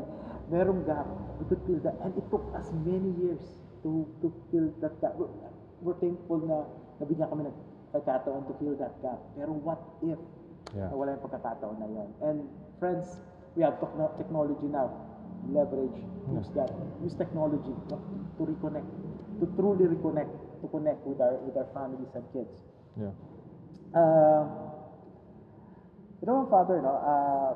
Merong 0.53 0.85
gap. 0.85 1.09
We 1.41 1.43
could 1.49 1.61
fill 1.65 1.81
that. 1.81 1.97
And 2.05 2.13
it 2.13 2.25
took 2.29 2.45
us 2.53 2.69
many 2.85 3.09
years 3.17 3.41
to 3.83 4.07
to 4.21 4.27
fill 4.51 4.67
that 4.83 4.93
gap. 5.01 5.15
We're, 5.15 5.31
we're 5.81 5.99
thankful 5.99 6.39
na 6.43 6.67
nabigyan 6.99 7.27
kami 7.31 7.47
ng 7.47 7.55
pagkataon 7.95 8.45
to 8.47 8.53
fill 8.59 8.75
that 8.77 8.93
gap. 9.01 9.19
Pero 9.35 9.53
what 9.55 9.79
if 10.03 10.19
Yeah. 10.69 10.93
nawala 10.93 11.17
yung 11.17 11.23
pagkakataon 11.25 11.81
na 11.81 11.87
yon? 11.89 12.09
And 12.21 12.37
friends, 12.77 13.17
we 13.57 13.65
have 13.65 13.81
techno- 13.81 14.13
technology 14.21 14.69
now. 14.69 14.93
Leverage, 15.49 15.97
use 16.29 16.51
that. 16.53 16.69
Use 17.01 17.15
technology 17.15 17.71
no, 17.89 17.97
to 18.37 18.41
reconnect, 18.43 18.85
to 19.39 19.47
truly 19.55 19.87
reconnect, 19.87 20.29
to 20.61 20.67
connect 20.67 20.99
with 21.07 21.17
our 21.23 21.39
with 21.47 21.55
our 21.55 21.65
families 21.73 22.11
and 22.13 22.27
kids. 22.35 22.53
Yeah. 22.99 23.15
Uh, 23.95 24.43
you 26.21 26.27
know, 26.27 26.43
Father, 26.51 26.83
no, 26.83 26.91
uh, 26.91 27.51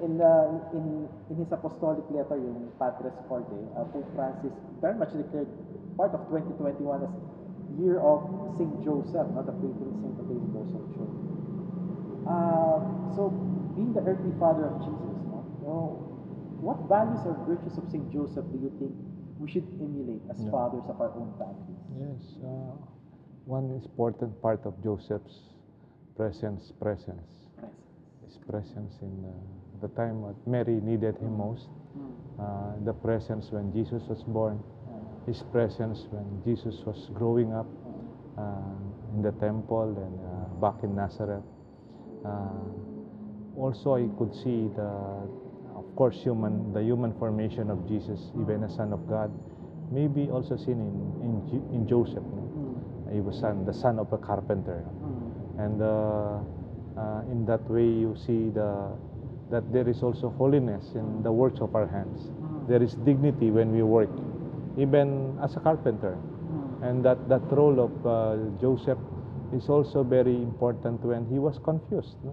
in, 0.00 0.20
uh, 0.20 0.48
in, 0.72 1.08
in 1.30 1.36
his 1.36 1.52
apostolic 1.52 2.04
letter, 2.10 2.36
yung 2.40 2.72
Patres 2.78 3.14
Corde, 3.28 3.52
uh, 3.76 3.84
Pope 3.92 4.08
Francis 4.16 4.52
very 4.80 4.94
much 4.96 5.12
declared 5.12 5.48
part 5.96 6.14
of 6.14 6.24
2021 6.32 7.04
as 7.04 7.12
year 7.78 8.00
of 8.00 8.24
Saint 8.56 8.72
Joseph, 8.84 9.28
not 9.36 9.46
the 9.46 9.52
patron 9.60 9.92
saint 10.00 10.16
of 10.20 10.26
the 10.28 10.34
Universal 10.36 10.84
Church. 10.96 11.16
Uh, 12.26 12.78
so, 13.16 13.28
being 13.76 13.92
the 13.92 14.00
earthly 14.06 14.32
father 14.38 14.66
of 14.70 14.78
Jesus, 14.80 15.12
no, 15.28 15.44
know, 15.64 15.84
what 16.62 16.78
values 16.88 17.20
or 17.26 17.34
virtues 17.48 17.76
of 17.78 17.84
Saint 17.90 18.06
Joseph 18.12 18.44
do 18.52 18.58
you 18.62 18.70
think 18.78 18.92
we 19.40 19.50
should 19.50 19.66
emulate 19.80 20.22
as 20.30 20.38
Yeah. 20.40 20.50
fathers 20.50 20.84
of 20.88 21.00
our 21.00 21.10
own 21.16 21.32
families? 21.36 21.80
Yes, 21.98 22.22
uh, 22.44 22.76
one 23.46 23.70
important 23.74 24.38
part 24.40 24.62
of 24.64 24.78
Joseph's 24.82 25.50
presence, 26.16 26.70
presence, 26.78 27.48
Presence. 27.58 27.74
his 28.24 28.38
presence 28.46 28.94
in 29.02 29.24
uh, 29.26 29.32
the 29.82 29.88
time 29.88 30.22
that 30.22 30.36
Mary 30.46 30.80
needed 30.80 31.16
him 31.18 31.36
most, 31.36 31.66
uh, 32.40 32.72
the 32.84 32.92
presence 32.92 33.50
when 33.50 33.72
Jesus 33.72 34.02
was 34.08 34.22
born, 34.22 34.62
his 35.26 35.42
presence 35.52 36.06
when 36.10 36.24
Jesus 36.44 36.80
was 36.86 37.10
growing 37.12 37.52
up 37.52 37.66
uh, 38.38 39.14
in 39.14 39.22
the 39.22 39.32
temple 39.32 39.92
and 39.98 40.16
uh, 40.24 40.60
back 40.60 40.82
in 40.82 40.94
Nazareth. 40.94 41.44
Uh, 42.24 43.58
also, 43.58 43.96
I 43.96 44.08
could 44.18 44.32
see 44.34 44.70
the, 44.74 44.88
of 45.76 45.84
course, 45.96 46.16
human, 46.22 46.72
the 46.72 46.82
human 46.82 47.12
formation 47.18 47.68
of 47.70 47.86
Jesus, 47.86 48.30
even 48.40 48.64
a 48.64 48.70
son 48.70 48.92
of 48.92 49.06
God, 49.08 49.30
maybe 49.90 50.30
also 50.30 50.56
seen 50.56 50.80
in 50.80 51.12
in, 51.22 51.62
in 51.74 51.88
Joseph. 51.88 52.22
no? 52.22 53.10
He 53.12 53.20
was 53.20 53.38
son, 53.38 53.64
the 53.64 53.74
son 53.74 53.98
of 53.98 54.12
a 54.12 54.18
carpenter, 54.18 54.84
and 55.58 55.82
uh, 55.82 56.38
uh, 56.98 57.22
in 57.30 57.44
that 57.46 57.68
way 57.70 57.84
you 57.84 58.16
see 58.26 58.48
the 58.50 58.96
that 59.52 59.68
there 59.70 59.86
is 59.86 60.02
also 60.02 60.32
holiness 60.40 60.96
in 60.96 61.22
the 61.22 61.30
works 61.30 61.60
of 61.60 61.76
our 61.76 61.86
hands. 61.86 62.32
There 62.66 62.82
is 62.82 62.96
dignity 63.04 63.52
when 63.52 63.70
we 63.70 63.84
work, 63.84 64.10
even 64.80 65.36
as 65.44 65.54
a 65.56 65.60
carpenter. 65.60 66.16
And 66.80 67.04
that, 67.04 67.28
that 67.28 67.44
role 67.52 67.78
of 67.78 67.92
uh, 68.02 68.50
Joseph 68.60 68.98
is 69.52 69.68
also 69.68 70.02
very 70.02 70.34
important 70.34 71.04
when 71.04 71.28
he 71.28 71.38
was 71.38 71.60
confused. 71.62 72.16
No? 72.24 72.32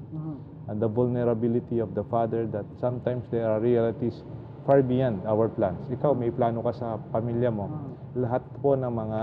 And 0.72 0.82
the 0.82 0.88
vulnerability 0.88 1.80
of 1.80 1.94
the 1.94 2.04
father 2.06 2.48
that 2.48 2.66
sometimes 2.80 3.28
there 3.30 3.52
are 3.52 3.60
realities 3.60 4.24
far 4.66 4.82
beyond 4.82 5.28
our 5.28 5.50
plans. 5.50 5.92
Ikaw, 5.92 6.16
may 6.16 6.32
plano 6.32 6.64
ka 6.64 6.72
sa 6.72 6.98
pamilya 7.12 7.52
mo. 7.52 7.68
Lahat 8.16 8.42
po 8.64 8.80
ng 8.80 8.90
mga 8.90 9.22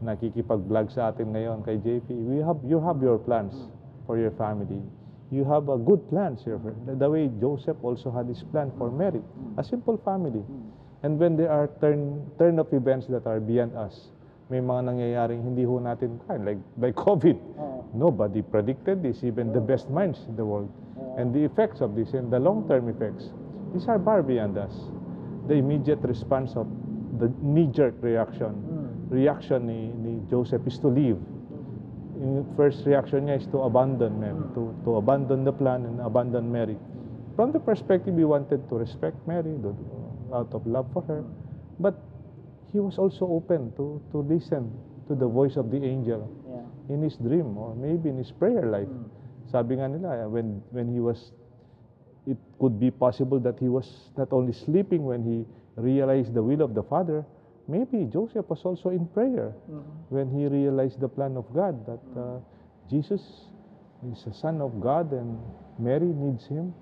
nakikipag-vlog 0.00 0.88
sa 0.88 1.12
atin 1.12 1.36
ngayon 1.36 1.60
kay 1.62 1.76
JP, 1.78 2.08
we 2.32 2.40
have, 2.40 2.58
you 2.64 2.80
have 2.80 2.98
your 3.04 3.20
plans 3.20 3.52
for 4.08 4.16
your 4.16 4.32
family. 4.40 4.80
You 5.34 5.42
have 5.50 5.68
a 5.68 5.76
good 5.76 6.08
plans 6.10 6.44
here. 6.44 6.62
The, 6.86 7.10
way 7.10 7.26
Joseph 7.40 7.76
also 7.82 8.12
had 8.12 8.30
his 8.30 8.44
plan 8.54 8.70
for 8.78 8.88
Mary, 8.88 9.20
a 9.58 9.64
simple 9.64 9.98
family. 10.04 10.44
And 11.02 11.18
when 11.18 11.36
there 11.36 11.50
are 11.50 11.68
turn, 11.80 12.22
turn 12.38 12.60
of 12.60 12.72
events 12.72 13.08
that 13.08 13.26
are 13.26 13.40
beyond 13.40 13.74
us, 13.74 14.14
may 14.48 14.62
mga 14.62 14.94
nangyayaring 14.94 15.42
hindi 15.42 15.64
ho 15.66 15.82
natin 15.82 16.22
kaya, 16.22 16.38
like, 16.38 16.62
like 16.78 16.94
COVID. 17.06 17.34
Nobody 17.98 18.42
predicted 18.42 19.02
this, 19.02 19.24
even 19.24 19.52
the 19.52 19.60
best 19.60 19.90
minds 19.90 20.22
in 20.28 20.36
the 20.36 20.46
world. 20.46 20.70
And 21.18 21.34
the 21.34 21.42
effects 21.42 21.80
of 21.82 21.98
this 21.98 22.14
and 22.14 22.30
the 22.30 22.38
long-term 22.38 22.86
effects, 22.88 23.34
these 23.74 23.90
are 23.90 23.98
far 23.98 24.22
beyond 24.22 24.54
us. 24.54 24.74
The 25.50 25.54
immediate 25.54 25.98
response 26.06 26.54
of 26.54 26.70
the 27.18 27.26
knee-jerk 27.42 27.98
reaction, 28.00 28.54
reaction 29.10 29.66
ni, 29.66 29.90
ni 29.98 30.22
Joseph 30.30 30.62
is 30.66 30.78
to 30.78 30.86
leave. 30.86 31.18
Yung 32.14 32.46
first 32.54 32.86
reaction 32.86 33.26
niya 33.26 33.42
is 33.42 33.46
to 33.50 33.58
abandon 33.66 34.20
Mary, 34.22 34.38
to, 34.54 34.70
to 34.86 34.96
abandon 35.02 35.42
the 35.42 35.52
plan 35.52 35.82
and 35.84 35.98
abandon 36.00 36.46
Mary. 36.50 36.78
From 37.34 37.50
the 37.50 37.58
perspective, 37.58 38.14
he 38.14 38.22
wanted 38.22 38.62
to 38.70 38.74
respect 38.78 39.18
Mary 39.26 39.58
out 40.32 40.50
of 40.54 40.62
love 40.66 40.86
for 40.94 41.02
her. 41.10 41.24
But 41.80 41.98
he 42.72 42.78
was 42.78 42.98
also 42.98 43.26
open 43.26 43.72
to, 43.76 43.98
to 44.12 44.18
listen 44.22 44.70
to 45.08 45.14
the 45.14 45.26
voice 45.26 45.56
of 45.56 45.70
the 45.70 45.82
angel 45.82 46.30
Yeah. 46.46 46.94
in 46.94 47.02
his 47.02 47.16
dream 47.18 47.58
or 47.58 47.74
maybe 47.74 48.08
in 48.08 48.16
his 48.18 48.30
prayer 48.30 48.62
life. 48.66 48.88
Sabi 49.50 49.74
nga 49.76 49.90
nila, 49.90 50.28
when, 50.30 50.62
when 50.70 50.86
he 50.86 51.00
was, 51.02 51.34
it 52.26 52.38
could 52.58 52.78
be 52.78 52.90
possible 52.90 53.38
that 53.40 53.58
he 53.58 53.68
was 53.68 54.10
not 54.16 54.32
only 54.32 54.52
sleeping 54.54 55.04
when 55.04 55.22
he 55.26 55.44
realized 55.76 56.32
the 56.34 56.42
will 56.42 56.62
of 56.62 56.74
the 56.74 56.82
Father, 56.82 57.26
maybe 57.68 58.04
Joseph 58.12 58.48
was 58.48 58.60
also 58.64 58.90
in 58.90 59.06
prayer 59.08 59.52
when 60.08 60.30
he 60.30 60.46
realized 60.46 61.00
the 61.00 61.08
plan 61.08 61.36
of 61.36 61.44
God 61.54 61.86
that 61.86 62.04
uh, 62.18 62.38
Jesus 62.90 63.20
is 64.12 64.26
a 64.26 64.34
son 64.34 64.60
of 64.60 64.80
God 64.80 65.12
and 65.12 65.38
Mary 65.78 66.12
needs 66.12 66.46
him 66.46 66.74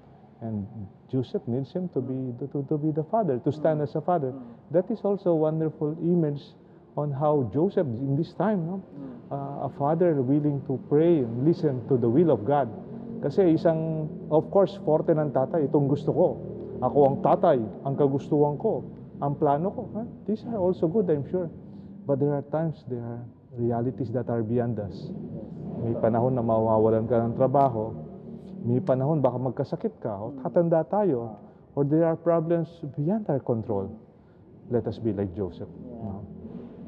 and 0.43 0.67
Joseph 1.11 1.43
needs 1.47 1.71
him 1.73 1.89
to 1.95 2.01
be 2.01 2.35
the, 2.41 2.51
to, 2.51 2.67
to 2.69 2.77
be 2.77 2.91
the 2.91 3.05
father, 3.05 3.39
to 3.39 3.53
stand 3.53 3.81
as 3.81 3.95
a 3.95 4.01
father. 4.01 4.35
That 4.73 4.91
is 4.91 5.01
also 5.05 5.31
a 5.31 5.37
wonderful 5.37 5.97
image 6.03 6.43
on 6.97 7.13
how 7.13 7.49
Joseph 7.55 7.87
in 7.87 8.17
this 8.17 8.35
time, 8.35 8.67
no? 8.67 8.83
Uh, 9.31 9.67
a 9.67 9.71
father 9.79 10.21
willing 10.21 10.61
to 10.67 10.77
pray 10.91 11.25
and 11.25 11.47
listen 11.47 11.87
to 11.89 11.97
the 11.97 12.09
will 12.09 12.31
of 12.31 12.45
God. 12.45 12.69
Kasi 13.23 13.55
isang, 13.55 14.11
of 14.29 14.51
course, 14.51 14.77
forte 14.85 15.15
ng 15.15 15.31
tatay, 15.31 15.71
itong 15.71 15.89
gusto 15.89 16.11
ko. 16.13 16.27
Ako 16.83 16.99
ang 17.07 17.17
tatay, 17.23 17.57
ang 17.87 17.95
kagustuhan 17.95 18.59
ko, 18.59 18.83
ang 19.23 19.39
plano 19.39 19.71
ko. 19.71 19.83
Huh? 19.95 20.07
These 20.27 20.43
are 20.51 20.59
also 20.59 20.91
good, 20.91 21.07
I'm 21.07 21.23
sure. 21.31 21.47
But 22.03 22.19
there 22.19 22.35
are 22.35 22.43
times, 22.51 22.83
there 22.91 23.01
are 23.01 23.23
realities 23.55 24.11
that 24.11 24.27
are 24.27 24.43
beyond 24.43 24.83
us. 24.83 24.95
May 25.83 25.95
panahon 26.03 26.35
na 26.35 26.43
mawawalan 26.43 27.07
ka 27.07 27.23
ng 27.23 27.39
trabaho. 27.39 27.95
May 28.67 28.83
panahon 28.83 29.23
baka 29.23 29.39
magkasakit 29.39 30.03
ka 30.03 30.11
o 30.11 30.35
tatanda 30.43 30.83
tayo. 30.91 31.39
Or 31.79 31.87
there 31.87 32.05
are 32.05 32.19
problems 32.19 32.69
beyond 32.99 33.31
our 33.31 33.41
control. 33.41 33.89
Let 34.69 34.91
us 34.91 34.99
be 34.99 35.15
like 35.15 35.31
Joseph. 35.39 35.71
no? 35.71 36.27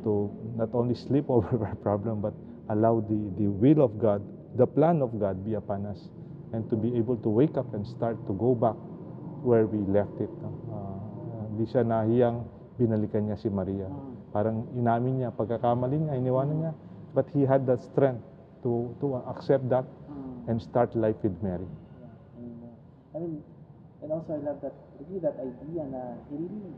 To 0.03 0.29
not 0.59 0.75
only 0.75 0.99
sleep 0.99 1.31
over 1.35 1.55
our 1.55 1.79
problem, 1.79 2.21
but 2.21 2.35
allow 2.69 2.99
the, 3.01 3.19
the 3.39 3.47
will 3.47 3.81
of 3.81 3.97
God, 4.03 4.21
the 4.59 4.67
plan 4.67 5.01
of 5.01 5.15
God 5.23 5.47
be 5.47 5.55
upon 5.55 5.87
us. 5.87 6.11
And 6.53 6.69
to 6.71 6.77
be 6.77 6.95
able 6.99 7.17
to 7.19 7.29
wake 7.31 7.57
up 7.59 7.75
and 7.75 7.87
start 7.87 8.15
to 8.27 8.33
go 8.35 8.55
back 8.55 8.79
where 9.43 9.67
we 9.67 9.83
left 9.91 10.15
it. 10.23 10.31
no? 10.39 10.55
Hindi 11.55 11.71
siya 11.71 11.87
nahiyang 11.87 12.43
binalikan 12.75 13.31
niya 13.31 13.39
si 13.39 13.47
Maria. 13.47 13.87
Parang 14.35 14.67
inamin 14.75 15.23
niya, 15.23 15.31
pagkakamali 15.31 16.03
niya, 16.03 16.19
iniwanan 16.19 16.57
niya. 16.67 16.73
But 17.15 17.31
he 17.31 17.47
had 17.47 17.63
that 17.71 17.79
strength 17.79 18.27
to, 18.67 18.91
to 18.99 19.23
accept 19.31 19.71
that 19.71 19.87
and 20.51 20.59
start 20.59 20.91
life 20.99 21.15
with 21.23 21.39
Mary. 21.47 21.63
Yeah, 21.63 22.11
and, 22.43 22.59
uh, 22.67 23.15
I 23.15 23.17
mean, 23.23 23.39
and 24.03 24.11
also 24.11 24.35
I 24.35 24.43
love 24.43 24.59
that, 24.67 24.75
really 24.99 25.23
that 25.23 25.39
idea 25.39 25.87
na 25.87 26.19
he 26.27 26.43
really, 26.43 26.75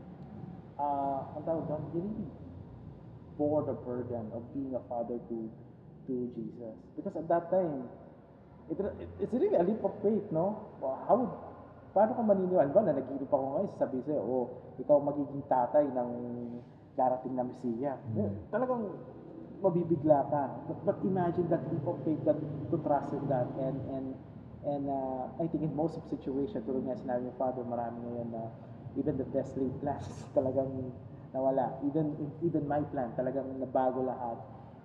uh, 0.77 1.35
ang 1.35 1.43
tawag 1.43 1.65
doon, 1.65 1.81
he 1.89 1.99
really 2.05 2.29
bore 3.33 3.65
the 3.65 3.73
burden 3.73 4.29
of 4.29 4.45
being 4.53 4.77
a 4.77 4.83
father 4.85 5.17
to 5.17 5.37
to 6.05 6.13
Jesus. 6.37 6.77
Because 6.95 7.17
at 7.17 7.27
that 7.27 7.49
time, 7.51 7.89
it, 8.71 8.77
it, 8.79 9.09
it's 9.25 9.33
really 9.33 9.57
a 9.57 9.63
leap 9.65 9.81
of 9.83 9.91
faith, 10.05 10.23
no? 10.31 10.69
How 10.79 11.17
would, 11.17 11.33
paano 11.97 12.13
ka 12.13 12.21
maniniwala? 12.21 12.69
Ba, 12.69 12.85
na 12.85 12.93
nagilip 12.93 13.25
ako 13.25 13.45
ngayon, 13.57 13.69
sabi 13.81 13.97
sa'yo, 14.05 14.21
oh, 14.21 14.45
ikaw 14.77 15.01
magiging 15.01 15.41
tatay 15.49 15.89
ng 15.89 16.09
darating 16.93 17.33
na 17.33 17.41
Mesiya. 17.41 17.97
Eh, 18.13 18.29
Talagang 18.53 18.85
mabibigla 19.65 20.21
ka. 20.29 20.43
But, 20.69 20.77
but 20.85 20.97
imagine 21.01 21.49
that 21.49 21.65
leap 21.73 21.81
of 21.89 21.97
faith 22.05 22.21
that 22.29 22.37
to 22.69 22.77
trust 22.85 23.09
in 23.17 23.25
that 23.33 23.49
and 23.57 23.77
and 23.89 24.07
and 24.65 24.83
uh, 24.85 25.25
I 25.41 25.49
think 25.49 25.65
in 25.65 25.73
most 25.73 25.97
of 25.97 26.05
situation 26.13 26.61
tulad 26.65 26.85
nga 26.85 26.97
sinabi 27.01 27.29
ni 27.29 27.33
Father 27.41 27.65
marami 27.65 27.97
ngayon 28.05 28.29
na 28.29 28.43
even 28.97 29.17
the 29.17 29.25
best 29.33 29.57
laid 29.57 29.73
plans 29.81 30.05
talagang 30.37 30.69
nawala 31.33 31.73
even 31.85 32.13
even 32.45 32.69
my 32.69 32.81
plan 32.93 33.09
talagang 33.17 33.49
nabago 33.57 34.05
lahat 34.05 34.37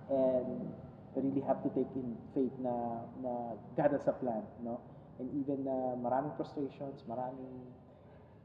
and 0.08 0.72
really 1.16 1.44
have 1.44 1.60
to 1.60 1.68
take 1.76 1.88
in 1.92 2.16
faith 2.32 2.52
na 2.60 3.04
na 3.20 3.56
God 3.76 3.92
has 3.92 4.08
a 4.08 4.16
plan 4.16 4.44
no 4.64 4.80
and 5.20 5.28
even 5.40 5.66
uh, 5.68 5.94
maraming 6.00 6.32
frustrations 6.36 7.04
maraming 7.08 7.52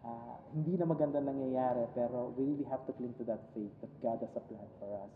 ah, 0.04 0.36
hindi 0.52 0.76
na 0.80 0.86
maganda 0.88 1.20
nangyayari 1.20 1.88
pero 1.96 2.34
we 2.36 2.44
really 2.48 2.68
have 2.68 2.84
to 2.88 2.92
cling 2.96 3.14
to 3.20 3.24
that 3.24 3.40
faith 3.54 3.72
that 3.80 3.92
God 4.02 4.20
has 4.24 4.34
a 4.36 4.44
plan 4.48 4.68
for 4.80 4.90
us 5.06 5.14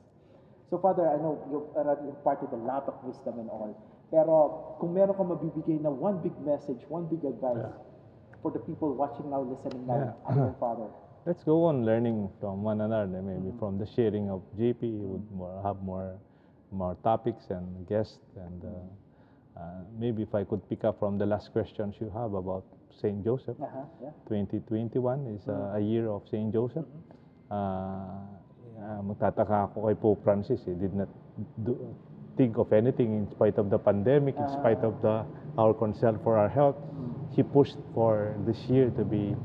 So 0.71 0.79
Father, 0.79 1.03
I 1.03 1.19
know 1.19 1.35
you've 1.51 1.67
already 1.75 2.07
imparted 2.07 2.47
a 2.55 2.61
lot 2.63 2.87
of 2.87 2.95
wisdom 3.03 3.43
and 3.43 3.51
all. 3.51 3.75
Pero 4.07 4.35
kung 4.79 4.95
meron 4.95 5.11
ka 5.19 5.23
mabibigay 5.27 5.83
na 5.83 5.91
one 5.91 6.23
big 6.23 6.31
message, 6.47 6.79
one 6.87 7.11
big 7.11 7.19
advice 7.27 7.67
for 8.39 8.55
the 8.55 8.63
people 8.63 8.95
watching 8.95 9.27
now, 9.27 9.43
listening 9.43 9.83
now, 9.83 9.99
Yeah. 9.99 10.31
yun, 10.31 10.55
Father? 10.63 10.87
Let's 11.27 11.43
go 11.43 11.67
on 11.67 11.83
learning 11.83 12.31
from 12.39 12.63
one 12.63 12.79
another. 12.79 13.19
Maybe 13.19 13.51
from 13.59 13.83
the 13.83 13.85
sharing 13.85 14.31
of 14.31 14.47
JP, 14.55 14.79
would 15.11 15.27
more, 15.35 15.59
have 15.59 15.83
more, 15.83 16.15
more 16.71 16.95
topics 17.03 17.51
and 17.51 17.67
guests. 17.83 18.23
And 18.39 18.63
uh, 18.63 18.71
uh, 19.57 19.83
maybe 19.97 20.23
if 20.23 20.33
I 20.33 20.43
could 20.43 20.67
pick 20.69 20.83
up 20.83 20.99
from 20.99 21.17
the 21.17 21.25
last 21.25 21.51
questions 21.51 21.95
you 21.99 22.11
have 22.13 22.33
about 22.33 22.63
Saint 23.01 23.23
Joseph. 23.23 23.57
Aha, 23.61 23.85
yeah. 24.01 24.09
2021 24.27 25.27
is 25.27 25.47
uh, 25.47 25.75
a 25.75 25.79
year 25.79 26.09
of 26.09 26.23
Saint 26.29 26.53
Joseph. 26.53 26.85
Uh, 27.49 27.55
uh, 28.81 29.01
magtataka 29.03 29.71
ako 29.71 29.87
kay 29.87 29.95
Pope 29.95 30.23
Francis. 30.23 30.61
He 30.65 30.73
did 30.73 30.93
not 30.93 31.09
do, 31.63 31.77
think 32.37 32.57
of 32.57 32.71
anything 32.73 33.13
in 33.13 33.29
spite 33.31 33.57
of 33.57 33.69
the 33.69 33.77
pandemic, 33.77 34.35
in 34.37 34.47
spite 34.49 34.81
of 34.83 35.01
the 35.01 35.25
our 35.57 35.73
concern 35.73 36.17
for 36.23 36.37
our 36.37 36.49
health. 36.49 36.79
he 37.31 37.43
pushed 37.43 37.77
for 37.93 38.35
this 38.45 38.57
year 38.69 38.89
to 38.91 39.03
be 39.03 39.35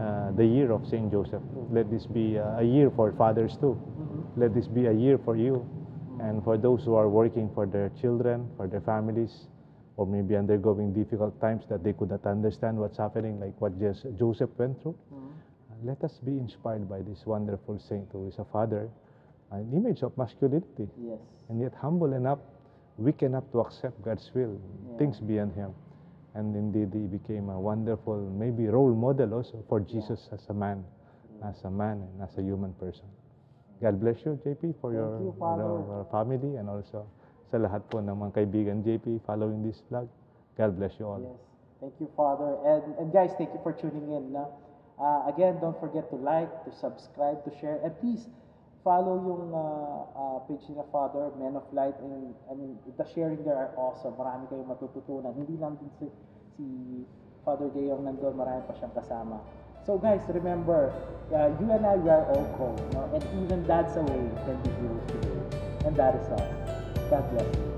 uh, 0.00 0.32
the 0.32 0.44
year 0.44 0.72
of 0.72 0.86
Saint 0.86 1.10
Joseph. 1.12 1.42
Let 1.70 1.90
this 1.90 2.06
be 2.06 2.38
uh, 2.38 2.58
a 2.58 2.62
year 2.62 2.90
for 2.90 3.12
fathers 3.12 3.56
too. 3.60 3.78
Let 4.36 4.54
this 4.54 4.66
be 4.66 4.86
a 4.86 4.92
year 4.92 5.18
for 5.24 5.36
you, 5.36 5.64
and 6.20 6.42
for 6.42 6.56
those 6.58 6.82
who 6.84 6.94
are 6.94 7.08
working 7.08 7.50
for 7.54 7.66
their 7.66 7.90
children, 8.00 8.48
for 8.56 8.66
their 8.66 8.80
families, 8.80 9.46
or 9.96 10.06
maybe 10.06 10.36
undergoing 10.36 10.92
difficult 10.92 11.40
times 11.40 11.64
that 11.68 11.82
they 11.84 11.92
could 11.92 12.10
not 12.10 12.24
understand 12.26 12.76
what's 12.78 12.98
happening, 12.98 13.38
like 13.40 13.54
what 13.60 13.78
just 13.78 14.06
Joseph 14.18 14.50
went 14.58 14.80
through. 14.82 14.96
Uh, 15.12 15.74
let 15.84 16.02
us 16.02 16.18
be 16.24 16.32
inspired 16.32 16.88
by 16.88 17.00
this 17.02 17.24
wonderful 17.26 17.78
saint 17.78 18.08
who 18.12 18.26
is 18.26 18.38
a 18.38 18.44
father, 18.44 18.88
an 19.52 19.70
image 19.72 20.02
of 20.02 20.16
masculinity, 20.18 20.88
Yes. 21.00 21.18
and 21.48 21.60
yet 21.60 21.72
humble 21.80 22.12
enough, 22.12 22.40
weak 22.98 23.22
enough 23.22 23.44
to 23.52 23.60
accept 23.60 24.02
God's 24.02 24.30
will, 24.34 24.58
Yeah. 24.58 24.98
things 24.98 25.20
beyond 25.20 25.52
him. 25.54 25.70
And 26.34 26.56
indeed, 26.56 26.92
he 26.92 27.06
became 27.06 27.48
a 27.48 27.60
wonderful, 27.60 28.16
maybe 28.18 28.66
role 28.66 28.92
model 28.94 29.34
also 29.34 29.62
for 29.68 29.78
Jesus 29.78 30.28
as 30.32 30.44
a 30.48 30.54
man, 30.54 30.84
as 31.44 31.62
a 31.64 31.70
man 31.70 32.02
and 32.02 32.22
as 32.22 32.36
a 32.36 32.42
human 32.42 32.72
person. 32.74 33.04
God 33.80 34.00
bless 34.00 34.24
you, 34.24 34.38
JP, 34.44 34.74
for 34.80 34.90
Thank 34.90 34.94
your, 34.94 35.20
you, 35.20 35.34
Father. 35.38 35.62
your 35.62 36.06
family 36.10 36.56
and 36.56 36.68
also 36.68 37.06
sa 37.54 37.62
lahat 37.62 37.86
po 37.86 38.02
ng 38.02 38.18
mga 38.18 38.42
kaibigan 38.42 38.82
JP 38.82 39.22
following 39.22 39.62
this 39.62 39.78
vlog. 39.86 40.10
God 40.58 40.74
bless 40.74 40.98
you 40.98 41.06
all. 41.06 41.22
Yes. 41.22 41.38
Thank 41.78 41.94
you, 42.02 42.10
Father. 42.18 42.58
And, 42.66 42.98
and 42.98 43.08
guys, 43.14 43.30
thank 43.38 43.54
you 43.54 43.62
for 43.62 43.70
tuning 43.70 44.10
in. 44.10 44.34
No? 44.34 44.50
Uh, 44.98 45.30
again, 45.30 45.62
don't 45.62 45.78
forget 45.78 46.10
to 46.10 46.18
like, 46.18 46.50
to 46.66 46.74
subscribe, 46.74 47.46
to 47.46 47.54
share, 47.62 47.78
and 47.86 47.94
please 48.02 48.26
follow 48.82 49.22
yung 49.22 49.54
uh, 49.54 50.02
uh, 50.18 50.38
page 50.50 50.66
ni 50.66 50.82
Father, 50.90 51.30
Men 51.38 51.54
of 51.54 51.66
Light. 51.70 51.94
And 52.02 52.34
I 52.50 52.58
mean, 52.58 52.74
the 52.98 53.06
sharing 53.14 53.46
there 53.46 53.54
are 53.54 53.70
awesome. 53.78 54.18
Marami 54.18 54.50
kayong 54.50 54.74
matututunan. 54.74 55.30
Hindi 55.38 55.54
lang 55.54 55.78
din 55.78 55.90
si, 56.02 56.06
si 56.58 56.66
Father 57.46 57.70
Gayong 57.70 58.02
nandun, 58.02 58.34
marami 58.34 58.66
pa 58.66 58.74
siyang 58.82 58.94
kasama. 58.98 59.38
So 59.86 59.94
guys, 59.94 60.26
remember, 60.26 60.90
uh, 61.30 61.54
you 61.62 61.70
and 61.70 61.86
I, 61.86 61.94
we 62.02 62.10
are 62.10 62.26
all 62.34 62.48
called. 62.58 62.82
No? 62.98 63.06
And 63.14 63.22
even 63.46 63.62
that's 63.62 63.94
a 63.94 64.02
way 64.02 64.26
can 64.42 64.58
be 64.66 64.74
heroes 64.80 65.06
today. 65.06 65.38
And 65.86 65.94
that 65.94 66.18
is 66.18 66.26
us. 66.34 66.63
God 67.10 67.30
bless 67.30 67.56
you. 67.58 67.73